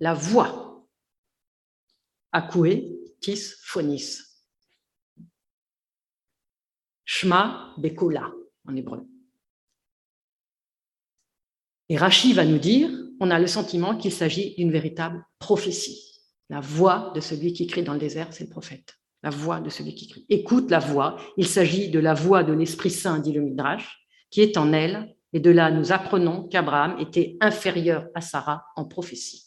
La 0.00 0.12
voix. 0.12 0.88
Akoué, 2.32 2.90
tis, 3.20 3.54
phonis. 3.62 4.18
Shma, 7.04 7.74
bekola, 7.78 8.32
en 8.66 8.74
hébreu. 8.74 9.06
Et 11.88 11.96
Rachi 11.96 12.32
va 12.32 12.44
nous 12.44 12.58
dire, 12.58 12.90
on 13.20 13.30
a 13.30 13.38
le 13.38 13.46
sentiment 13.46 13.96
qu'il 13.96 14.12
s'agit 14.12 14.54
d'une 14.56 14.72
véritable 14.72 15.24
prophétie. 15.38 16.13
La 16.50 16.60
voix 16.60 17.12
de 17.14 17.20
celui 17.20 17.52
qui 17.52 17.66
crie 17.66 17.82
dans 17.82 17.94
le 17.94 17.98
désert, 17.98 18.32
c'est 18.32 18.44
le 18.44 18.50
prophète. 18.50 18.98
La 19.22 19.30
voix 19.30 19.60
de 19.60 19.70
celui 19.70 19.94
qui 19.94 20.08
crie. 20.08 20.26
Écoute 20.28 20.70
la 20.70 20.78
voix. 20.78 21.16
Il 21.36 21.46
s'agit 21.46 21.90
de 21.90 21.98
la 21.98 22.14
voix 22.14 22.44
de 22.44 22.52
l'Esprit 22.52 22.90
Saint, 22.90 23.18
dit 23.18 23.32
le 23.32 23.40
Midrash, 23.40 24.06
qui 24.30 24.42
est 24.42 24.56
en 24.56 24.72
elle. 24.72 25.14
Et 25.32 25.40
de 25.40 25.50
là, 25.50 25.70
nous 25.70 25.92
apprenons 25.92 26.46
qu'Abraham 26.46 26.98
était 27.00 27.36
inférieur 27.40 28.08
à 28.14 28.20
Sarah 28.20 28.66
en 28.76 28.84
prophétie. 28.84 29.46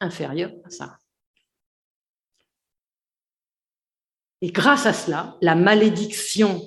Inférieur 0.00 0.52
à 0.64 0.70
Sarah. 0.70 0.98
Et 4.40 4.50
grâce 4.50 4.86
à 4.86 4.92
cela, 4.92 5.36
la 5.40 5.54
malédiction 5.54 6.60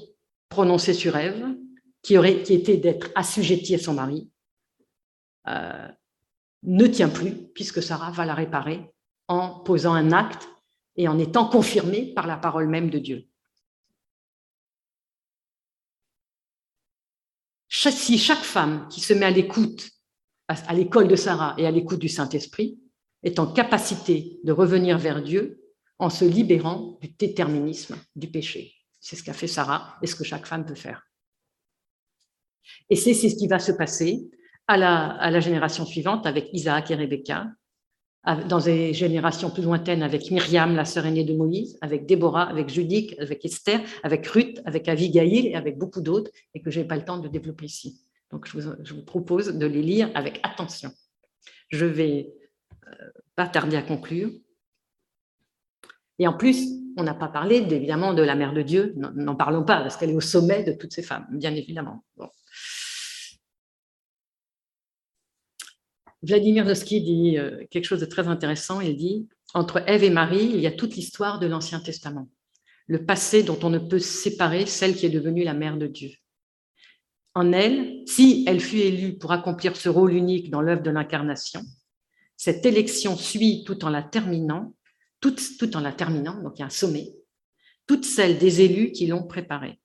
prononcée 0.48 0.94
sur 0.94 1.18
Ève, 1.18 1.46
qui, 2.02 2.18
aurait, 2.18 2.44
qui 2.44 2.54
était 2.54 2.78
d'être 2.78 3.10
assujettie 3.16 3.76
à 3.76 3.80
son 3.80 3.96
mari, 3.96 4.30
euh, 5.48 5.88
ne 6.64 6.88
tient 6.88 7.10
plus, 7.10 7.48
puisque 7.54 7.84
Sarah 7.84 8.12
va 8.12 8.26
la 8.26 8.36
réparer 8.36 8.90
en 9.28 9.60
posant 9.60 9.94
un 9.94 10.12
acte 10.12 10.48
et 10.96 11.08
en 11.08 11.20
étant 11.20 11.48
confirmée 11.48 12.14
par 12.14 12.28
la 12.28 12.38
parole 12.38 12.68
même 12.68 12.90
de 12.90 13.00
Dieu. 13.00 13.28
Si 17.70 18.18
chaque 18.18 18.44
femme 18.44 18.88
qui 18.90 19.02
se 19.02 19.14
met 19.14 19.26
à 19.26 19.32
l'écoute, 19.32 19.92
à 20.48 20.74
l'école 20.74 21.08
de 21.08 21.16
Sarah 21.16 21.56
et 21.58 21.66
à 21.68 21.72
l'écoute 21.72 22.00
du 22.00 22.10
Saint-Esprit, 22.10 22.80
est 23.24 23.40
en 23.40 23.52
capacité 23.52 24.40
de 24.44 24.52
revenir 24.52 24.98
vers 24.98 25.22
Dieu 25.22 25.62
en 26.00 26.10
se 26.10 26.26
libérant 26.26 26.98
du 27.02 27.10
déterminisme 27.10 27.98
du 28.16 28.30
péché. 28.30 28.74
C'est 29.00 29.16
ce 29.16 29.24
qu'a 29.24 29.34
fait 29.34 29.48
Sarah 29.48 29.98
et 30.02 30.08
ce 30.08 30.16
que 30.16 30.24
chaque 30.24 30.46
femme 30.46 30.66
peut 30.66 30.76
faire. 30.76 31.04
Et 32.90 32.96
c'est 32.96 33.14
ce 33.14 33.36
qui 33.36 33.48
va 33.48 33.60
se 33.60 33.72
passer 33.72 34.30
à 34.68 34.78
la, 34.78 35.12
à 35.12 35.30
la 35.30 35.40
génération 35.40 35.86
suivante 35.86 36.26
avec 36.26 36.50
Isaac 36.54 36.92
et 36.92 36.96
Rebecca, 36.96 37.48
dans 38.48 38.60
des 38.60 38.94
générations 38.94 39.52
plus 39.52 39.62
lointaines 39.62 40.02
avec 40.02 40.32
Myriam, 40.32 40.76
la 40.76 40.86
sœur 40.86 41.06
aînée 41.06 41.24
de 41.24 41.34
Moïse, 41.34 41.78
avec 41.82 42.08
Déborah, 42.08 42.50
avec 42.50 42.70
Judith, 42.70 43.16
avec 43.20 43.46
Esther, 43.46 43.82
avec 44.04 44.26
Ruth, 44.28 44.62
avec 44.66 44.88
Abigail 44.88 45.48
et 45.48 45.56
avec 45.56 45.78
beaucoup 45.78 46.02
d'autres, 46.02 46.32
et 46.54 46.62
que 46.62 46.72
je 46.72 46.80
n'ai 46.80 46.88
pas 46.88 46.96
le 46.96 47.06
temps 47.06 47.20
de 47.20 47.28
développer 47.28 47.66
ici. 47.66 48.02
Donc 48.32 48.48
je 48.48 48.94
vous, 48.94 49.06
propose 49.06 49.56
de 49.56 49.66
les 49.68 49.84
lire 49.84 50.10
avec 50.16 50.40
attention. 50.42 50.92
Je 51.70 51.86
vais 51.86 52.34
euh, 52.88 52.92
pas 53.36 53.48
tarder 53.48 53.78
à 53.78 53.84
conclure. 53.84 54.32
Et 56.18 56.28
en 56.28 56.34
plus, 56.34 56.68
on 56.98 57.04
n'a 57.04 57.14
pas 57.14 57.28
parlé 57.28 57.58
évidemment 57.58 58.14
de 58.14 58.24
la 58.24 58.36
mère 58.36 58.54
de 58.54 58.62
Dieu, 58.62 58.94
n'en 58.96 59.36
parlons 59.36 59.64
pas, 59.64 59.82
parce 59.82 59.98
qu'elle 59.98 60.10
est 60.10 60.16
au 60.16 60.22
sommet 60.22 60.64
de 60.64 60.72
toutes 60.72 60.94
ces 60.94 61.04
femmes, 61.04 61.28
bien 61.30 61.54
évidemment. 61.54 62.04
Vladimir 66.26 66.66
Doski 66.66 67.02
dit 67.02 67.38
euh, 67.38 67.66
quelque 67.70 67.86
chose 67.86 68.00
de 68.00 68.06
très 68.06 68.28
intéressant. 68.28 68.82
Il 68.82 68.98
dit 68.98 69.28
Entre 69.54 69.84
Ève 69.88 70.04
et 70.04 70.10
Marie, 70.10 70.52
il 70.54 70.60
y 70.60 70.68
a 70.68 70.72
toute 70.72 70.96
l'histoire 70.96 71.40
de 71.40 71.48
l'Ancien 71.48 71.80
Testament, 71.80 72.30
le 72.88 73.06
passé 73.06 73.44
dont 73.44 73.60
on 73.64 73.70
ne 73.70 73.80
peut 73.80 74.00
séparer 74.00 74.66
celle 74.66 74.96
qui 74.96 75.06
est 75.06 75.10
devenue 75.10 75.44
la 75.44 75.54
mère 75.54 75.78
de 75.78 75.88
Dieu. 75.88 76.12
En 77.34 77.52
elle, 77.52 78.04
si 78.08 78.46
elle 78.48 78.62
fut 78.62 78.78
élue 78.78 79.18
pour 79.18 79.32
accomplir 79.32 79.76
ce 79.76 79.90
rôle 79.90 80.14
unique 80.14 80.50
dans 80.50 80.62
l'œuvre 80.62 80.84
de 80.84 80.92
l'incarnation, 80.92 81.62
cette 82.38 82.66
élection 82.66 83.18
suit 83.18 83.64
tout 83.66 83.84
en 83.84 83.90
la 83.90 84.04
terminant 84.04 84.74
tout, 85.32 85.76
en 85.76 85.80
la 85.80 85.92
terminant, 85.92 86.42
donc 86.42 86.54
il 86.58 86.60
y 86.60 86.64
a 86.64 86.68
un 86.68 86.70
sommet, 86.70 87.14
toutes 87.88 88.06
celles 88.06 88.38
des 88.38 88.62
élus 88.62 88.92
qui 88.92 89.08
l'ont 89.08 89.24
préparée. 89.24 89.80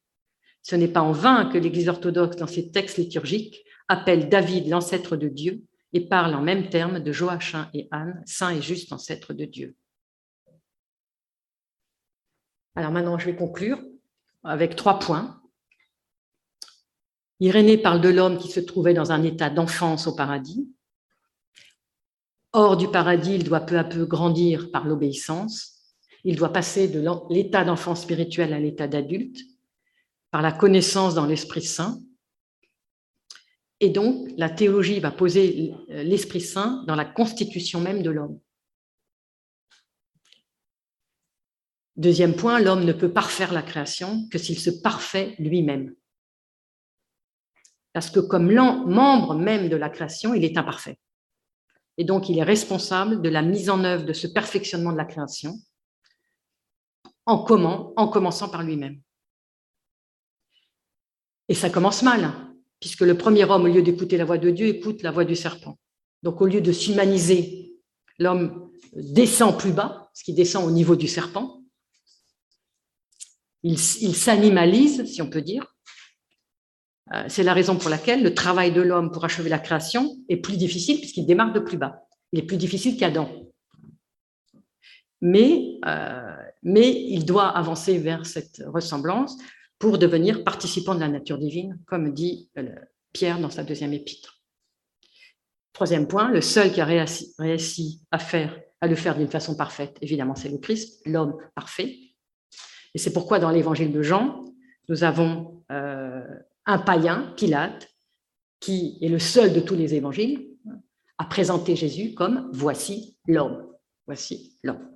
Ce 0.63 0.77
n'est 0.77 0.89
pas 0.89 1.01
en 1.01 1.13
vain 1.13 1.47
que 1.47 1.59
l'Église 1.59 1.89
orthodoxe, 1.89 2.37
dans 2.37 2.47
ses 2.47 2.71
textes 2.71 2.99
liturgiques, 2.99 3.65
appelle 3.89 4.29
David 4.29 4.69
l'ancêtre 4.69 5.17
de 5.17 5.29
Dieu 5.29 5.63
et 5.93 6.07
parle 6.07 6.35
en 6.35 6.43
même 6.43 6.69
termes 6.69 7.01
de 7.01 7.13
Joachim 7.13 7.69
et 7.75 7.89
Anne, 7.91 8.23
saint 8.27 8.51
et 8.51 8.63
juste 8.63 8.93
ancêtre 8.93 9.35
de 9.35 9.45
Dieu. 9.45 9.77
Alors 12.77 12.93
maintenant, 12.93 13.19
je 13.19 13.27
vais 13.27 13.37
conclure 13.37 13.83
avec 14.45 14.77
trois 14.77 14.99
points. 14.99 15.43
Irénée 17.41 17.79
parle 17.79 18.01
de 18.01 18.09
l'homme 18.09 18.39
qui 18.39 18.51
se 18.51 18.61
trouvait 18.61 18.95
dans 18.95 19.13
un 19.13 19.23
état 19.23 19.51
d'enfance 19.51 20.07
au 20.07 20.15
paradis. 20.15 20.69
Hors 22.53 22.77
du 22.77 22.89
paradis, 22.89 23.35
il 23.35 23.45
doit 23.45 23.61
peu 23.61 23.79
à 23.79 23.85
peu 23.85 24.05
grandir 24.05 24.71
par 24.71 24.87
l'obéissance. 24.87 25.95
Il 26.25 26.37
doit 26.37 26.53
passer 26.53 26.89
de 26.89 27.03
l'état 27.31 27.65
d'enfant 27.65 27.95
spirituel 27.95 28.53
à 28.53 28.61
l'état 28.61 28.89
d'adulte 28.89 29.39
par 30.31 30.43
la 30.43 30.53
connaissance 30.53 31.15
dans 31.15 31.27
l'Esprit 31.27 31.63
Saint. 31.63 32.01
Et 33.81 33.89
donc, 33.89 34.29
la 34.37 34.51
théologie 34.51 35.01
va 35.01 35.11
poser 35.11 35.75
l'Esprit 35.89 36.43
Saint 36.43 36.85
dans 36.87 36.95
la 36.95 37.07
constitution 37.07 37.81
même 37.81 38.03
de 38.03 38.11
l'homme. 38.11 38.39
Deuxième 41.97 42.37
point, 42.37 42.61
l'homme 42.61 42.85
ne 42.85 42.93
peut 42.93 43.13
parfaire 43.13 43.53
la 43.53 43.63
création 43.63 44.29
que 44.31 44.39
s'il 44.39 44.59
se 44.59 44.71
parfait 44.71 45.35
lui-même. 45.39 45.95
Parce 47.93 48.11
que 48.11 48.21
comme 48.21 48.53
membre 48.53 49.35
même 49.35 49.69
de 49.69 49.77
la 49.77 49.91
création, 49.91 50.35
il 50.35 50.45
est 50.45 50.57
imparfait. 50.57 50.99
Et 51.97 52.05
donc, 52.05 52.29
il 52.29 52.39
est 52.39 52.45
responsable 52.45 53.21
de 53.21 53.29
la 53.29 53.43
mise 53.43 53.69
en 53.69 53.85
œuvre 53.85 54.05
de 54.05 54.13
ce 54.13 54.27
perfectionnement 54.27 54.93
de 54.93 54.97
la 54.97 55.05
création 55.05 55.55
en, 57.27 57.39
commençant 57.45 58.49
par 58.49 58.63
lui-même. 58.63 59.01
Et 61.49 61.55
ça 61.55 61.69
commence 61.69 62.03
mal, 62.03 62.25
hein, 62.25 62.50
puisque 62.81 63.03
le 63.03 63.17
premier 63.17 63.45
homme, 63.45 63.65
au 63.65 63.69
lieu 63.69 63.83
d'écouter 63.83 64.17
la 64.17 64.25
voix 64.25 64.39
de 64.39 64.51
Dieu, 64.51 64.67
écoute 64.67 65.03
la 65.03 65.11
voix 65.11 65.25
du 65.25 65.37
serpent. 65.37 65.79
Donc, 66.23 66.41
au 66.41 66.47
lieu 66.47 66.61
de 66.61 66.73
s'humaniser, 66.73 67.77
l'homme 68.19 68.71
descend 68.95 69.59
plus 69.59 69.73
bas, 69.73 70.11
ce 70.15 70.25
qui 70.25 70.35
descend 70.35 70.65
au 70.67 70.71
niveau 70.71 70.97
du 70.97 71.07
serpent. 71.07 71.63
Il, 73.63 73.79
s'animalise, 73.79 75.05
si 75.05 75.21
on 75.21 75.29
peut 75.29 75.43
dire. 75.43 75.75
Euh, 77.13 77.25
c'est 77.29 77.43
la 77.43 77.53
raison 77.53 77.77
pour 77.77 77.91
laquelle 77.91 78.23
le 78.23 78.35
travail 78.35 78.73
de 78.73 78.81
l'homme 78.81 79.11
pour 79.11 79.25
achever 79.25 79.51
la 79.51 79.59
création 79.59 80.17
est 80.29 80.39
plus 80.39 80.57
difficile 80.57 80.99
puisqu'il 80.99 81.27
démarre 81.27 81.53
de 81.53 81.61
plus 81.61 81.77
bas. 81.77 82.07
Il 82.33 82.39
est 82.39 82.45
plus 82.45 82.57
difficile 82.57 82.97
qu'Adam. 82.97 83.29
Mais, 85.21 85.79
euh, 85.85 86.37
mais 86.63 86.91
il 86.91 87.27
doit 87.27 87.49
avancer 87.49 87.99
vers 87.99 88.25
cette 88.25 88.63
ressemblance 88.67 89.37
pour 89.81 89.99
devenir 89.99 90.45
participant 90.45 90.95
de 90.95 91.01
la 91.01 91.09
nature 91.09 91.39
divine, 91.39 91.81
comme 91.87 92.13
dit 92.13 92.51
euh, 92.59 92.69
Pierre 93.13 93.41
dans 93.41 93.51
sa 93.51 93.65
deuxième 93.65 93.95
épître. 93.95 94.43
Troisième 95.73 96.07
point, 96.07 96.31
le 96.31 96.43
seul 96.43 96.71
qui 96.71 96.83
a 96.83 96.85
réussi, 96.85 98.03
à, 98.11 98.19
faire, 98.19 98.61
à 98.83 98.87
le 98.87 98.95
faire 98.95 99.17
d'une 99.17 99.31
façon 99.31 99.57
parfaite, 99.57 99.97
évidemment, 100.03 100.35
c'est 100.35 100.51
le 100.51 100.59
Christ, 100.59 101.01
l'homme 101.07 101.39
parfait. 101.55 101.99
Et 102.95 102.99
c'est 102.99 103.13
pourquoi 103.13 103.39
dans 103.39 103.51
l'évangile 103.51 103.91
de 103.91 104.03
Jean, 104.03 104.45
nous 104.89 105.03
avons 105.03 105.65
un 105.71 106.79
païen, 106.79 107.33
Pilate, 107.37 107.89
qui 108.59 108.99
est 109.01 109.09
le 109.09 109.21
seul 109.21 109.53
de 109.55 109.61
tous 109.61 109.77
les 109.77 109.95
évangiles, 109.95 110.51
a 111.17 111.25
présenté 111.25 111.77
Jésus 111.77 112.13
comme 112.13 112.51
voici 112.53 113.17
l'homme. 113.27 113.67
Voici 114.07 114.59
l'homme. 114.63 114.91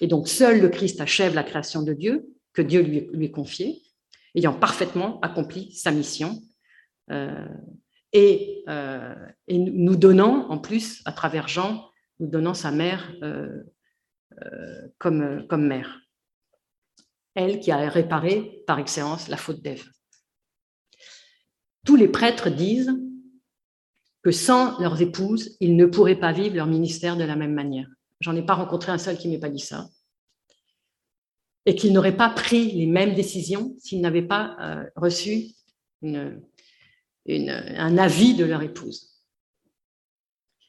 Et 0.00 0.06
donc, 0.06 0.28
seul 0.28 0.60
le 0.60 0.68
Christ 0.68 1.00
achève 1.00 1.34
la 1.34 1.42
création 1.42 1.82
de 1.82 1.92
Dieu, 1.92 2.32
que 2.52 2.62
Dieu 2.62 2.80
lui, 2.80 3.08
lui 3.12 3.30
confié, 3.30 3.82
ayant 4.34 4.54
parfaitement 4.54 5.20
accompli 5.20 5.72
sa 5.74 5.90
mission. 5.90 6.40
Euh, 7.10 7.48
et, 8.12 8.64
euh, 8.68 9.14
et, 9.46 9.58
nous 9.58 9.96
donnant, 9.96 10.48
en 10.50 10.58
plus, 10.58 11.02
à 11.04 11.12
travers 11.12 11.48
Jean, 11.48 11.88
nous 12.18 12.28
donnant 12.28 12.54
sa 12.54 12.70
mère 12.70 13.12
euh, 13.22 13.62
comme, 14.98 15.46
comme 15.48 15.66
mère. 15.66 16.00
Elle 17.34 17.60
qui 17.60 17.70
a 17.70 17.88
réparé 17.88 18.64
par 18.66 18.78
excellence 18.78 19.28
la 19.28 19.36
faute 19.36 19.62
d'Ève 19.62 19.84
tous 21.84 21.96
les 21.96 22.08
prêtres 22.08 22.50
disent 22.50 22.96
que 24.22 24.30
sans 24.30 24.78
leurs 24.78 25.00
épouses, 25.00 25.56
ils 25.60 25.76
ne 25.76 25.86
pourraient 25.86 26.20
pas 26.20 26.32
vivre 26.32 26.56
leur 26.56 26.66
ministère 26.66 27.16
de 27.16 27.24
la 27.24 27.36
même 27.36 27.54
manière. 27.54 27.88
J'en 28.20 28.36
ai 28.36 28.44
pas 28.44 28.54
rencontré 28.54 28.92
un 28.92 28.98
seul 28.98 29.16
qui 29.16 29.28
m'ait 29.28 29.40
pas 29.40 29.48
dit 29.48 29.60
ça. 29.60 29.86
Et 31.66 31.74
qu'ils 31.74 31.92
n'auraient 31.92 32.16
pas 32.16 32.30
pris 32.30 32.72
les 32.72 32.86
mêmes 32.86 33.14
décisions 33.14 33.74
s'ils 33.78 34.00
n'avaient 34.00 34.22
pas 34.26 34.56
euh, 34.60 34.84
reçu 34.96 35.48
un 36.02 37.98
avis 37.98 38.34
de 38.34 38.44
leur 38.44 38.62
épouse. 38.62 39.10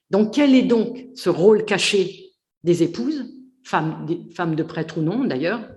Donc, 0.09 0.34
quel 0.34 0.53
est 0.53 0.63
donc 0.63 1.07
ce 1.15 1.30
rôle 1.30 1.63
caché 1.63 2.34
des 2.63 2.84
épouses, 2.84 3.34
femmes, 3.63 4.05
de 4.05 4.63
prêtres 4.63 4.97
ou 4.97 5.01
non 5.01 5.24
d'ailleurs, 5.24 5.72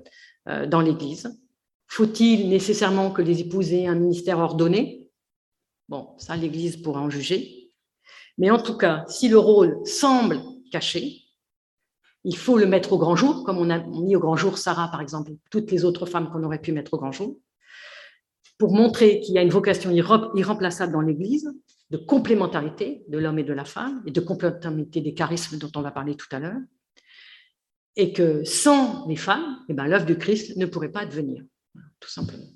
euh, 0.49 0.67
dans 0.67 0.81
l'Église? 0.81 1.41
Faut-il 1.87 2.49
nécessairement 2.49 3.13
que 3.13 3.23
les 3.23 3.41
épouses 3.41 3.73
aient 3.73 3.87
un 3.87 3.95
ministère 3.95 4.41
ordonné? 4.41 5.09
Bon, 5.89 6.15
ça, 6.19 6.35
l'Église 6.35 6.79
pourra 6.79 7.01
en 7.01 7.11
juger. 7.11 7.71
Mais 8.37 8.51
en 8.51 8.61
tout 8.61 8.77
cas, 8.77 9.05
si 9.07 9.29
le 9.29 9.39
rôle 9.39 9.79
semble 9.87 10.41
caché, 10.73 11.24
il 12.25 12.37
faut 12.37 12.57
le 12.57 12.67
mettre 12.67 12.93
au 12.93 12.99
grand 12.99 13.17
jour, 13.17 13.45
comme 13.45 13.59
on 13.59 13.71
a 13.71 13.79
mis 13.79 14.17
au 14.17 14.21
grand 14.21 14.37
jour 14.37 14.57
Sarah, 14.59 14.91
par 14.91 15.01
exemple, 15.01 15.33
toutes 15.51 15.71
les 15.71 15.85
autres 15.85 16.07
femmes 16.07 16.31
qu'on 16.31 16.43
aurait 16.43 16.61
pu 16.61 16.73
mettre 16.73 16.95
au 16.95 16.99
grand 16.99 17.13
jour, 17.13 17.39
pour 18.59 18.73
montrer 18.73 19.21
qu'il 19.21 19.35
y 19.35 19.39
a 19.39 19.43
une 19.43 19.51
vocation 19.51 19.91
irremplaçable 19.91 20.93
dans 20.93 21.01
l'Église, 21.01 21.53
de 21.91 21.99
complémentarité 21.99 23.05
de 23.09 23.19
l'homme 23.19 23.39
et 23.39 23.45
de 23.45 23.53
la 23.53 23.65
femme, 23.65 24.03
et 24.07 24.11
de 24.11 24.21
complémentarité 24.21 25.01
des 25.01 25.15
charismes 25.15 25.59
dont 25.59 25.71
on 25.77 25.83
va 25.83 25.91
parler 25.91 26.17
tout 26.17 26.29
à 26.33 26.39
l'heure, 26.39 26.61
et 27.97 28.13
que 28.13 28.43
sans 28.45 29.07
les 29.07 29.17
femmes, 29.17 29.59
eh 29.69 29.75
ben, 29.75 29.87
l'œuvre 29.87 30.07
du 30.07 30.17
Christ 30.17 30.57
ne 30.57 30.67
pourrait 30.67 30.91
pas 30.91 31.01
advenir, 31.01 31.43
tout 32.01 32.09
simplement. 32.09 32.47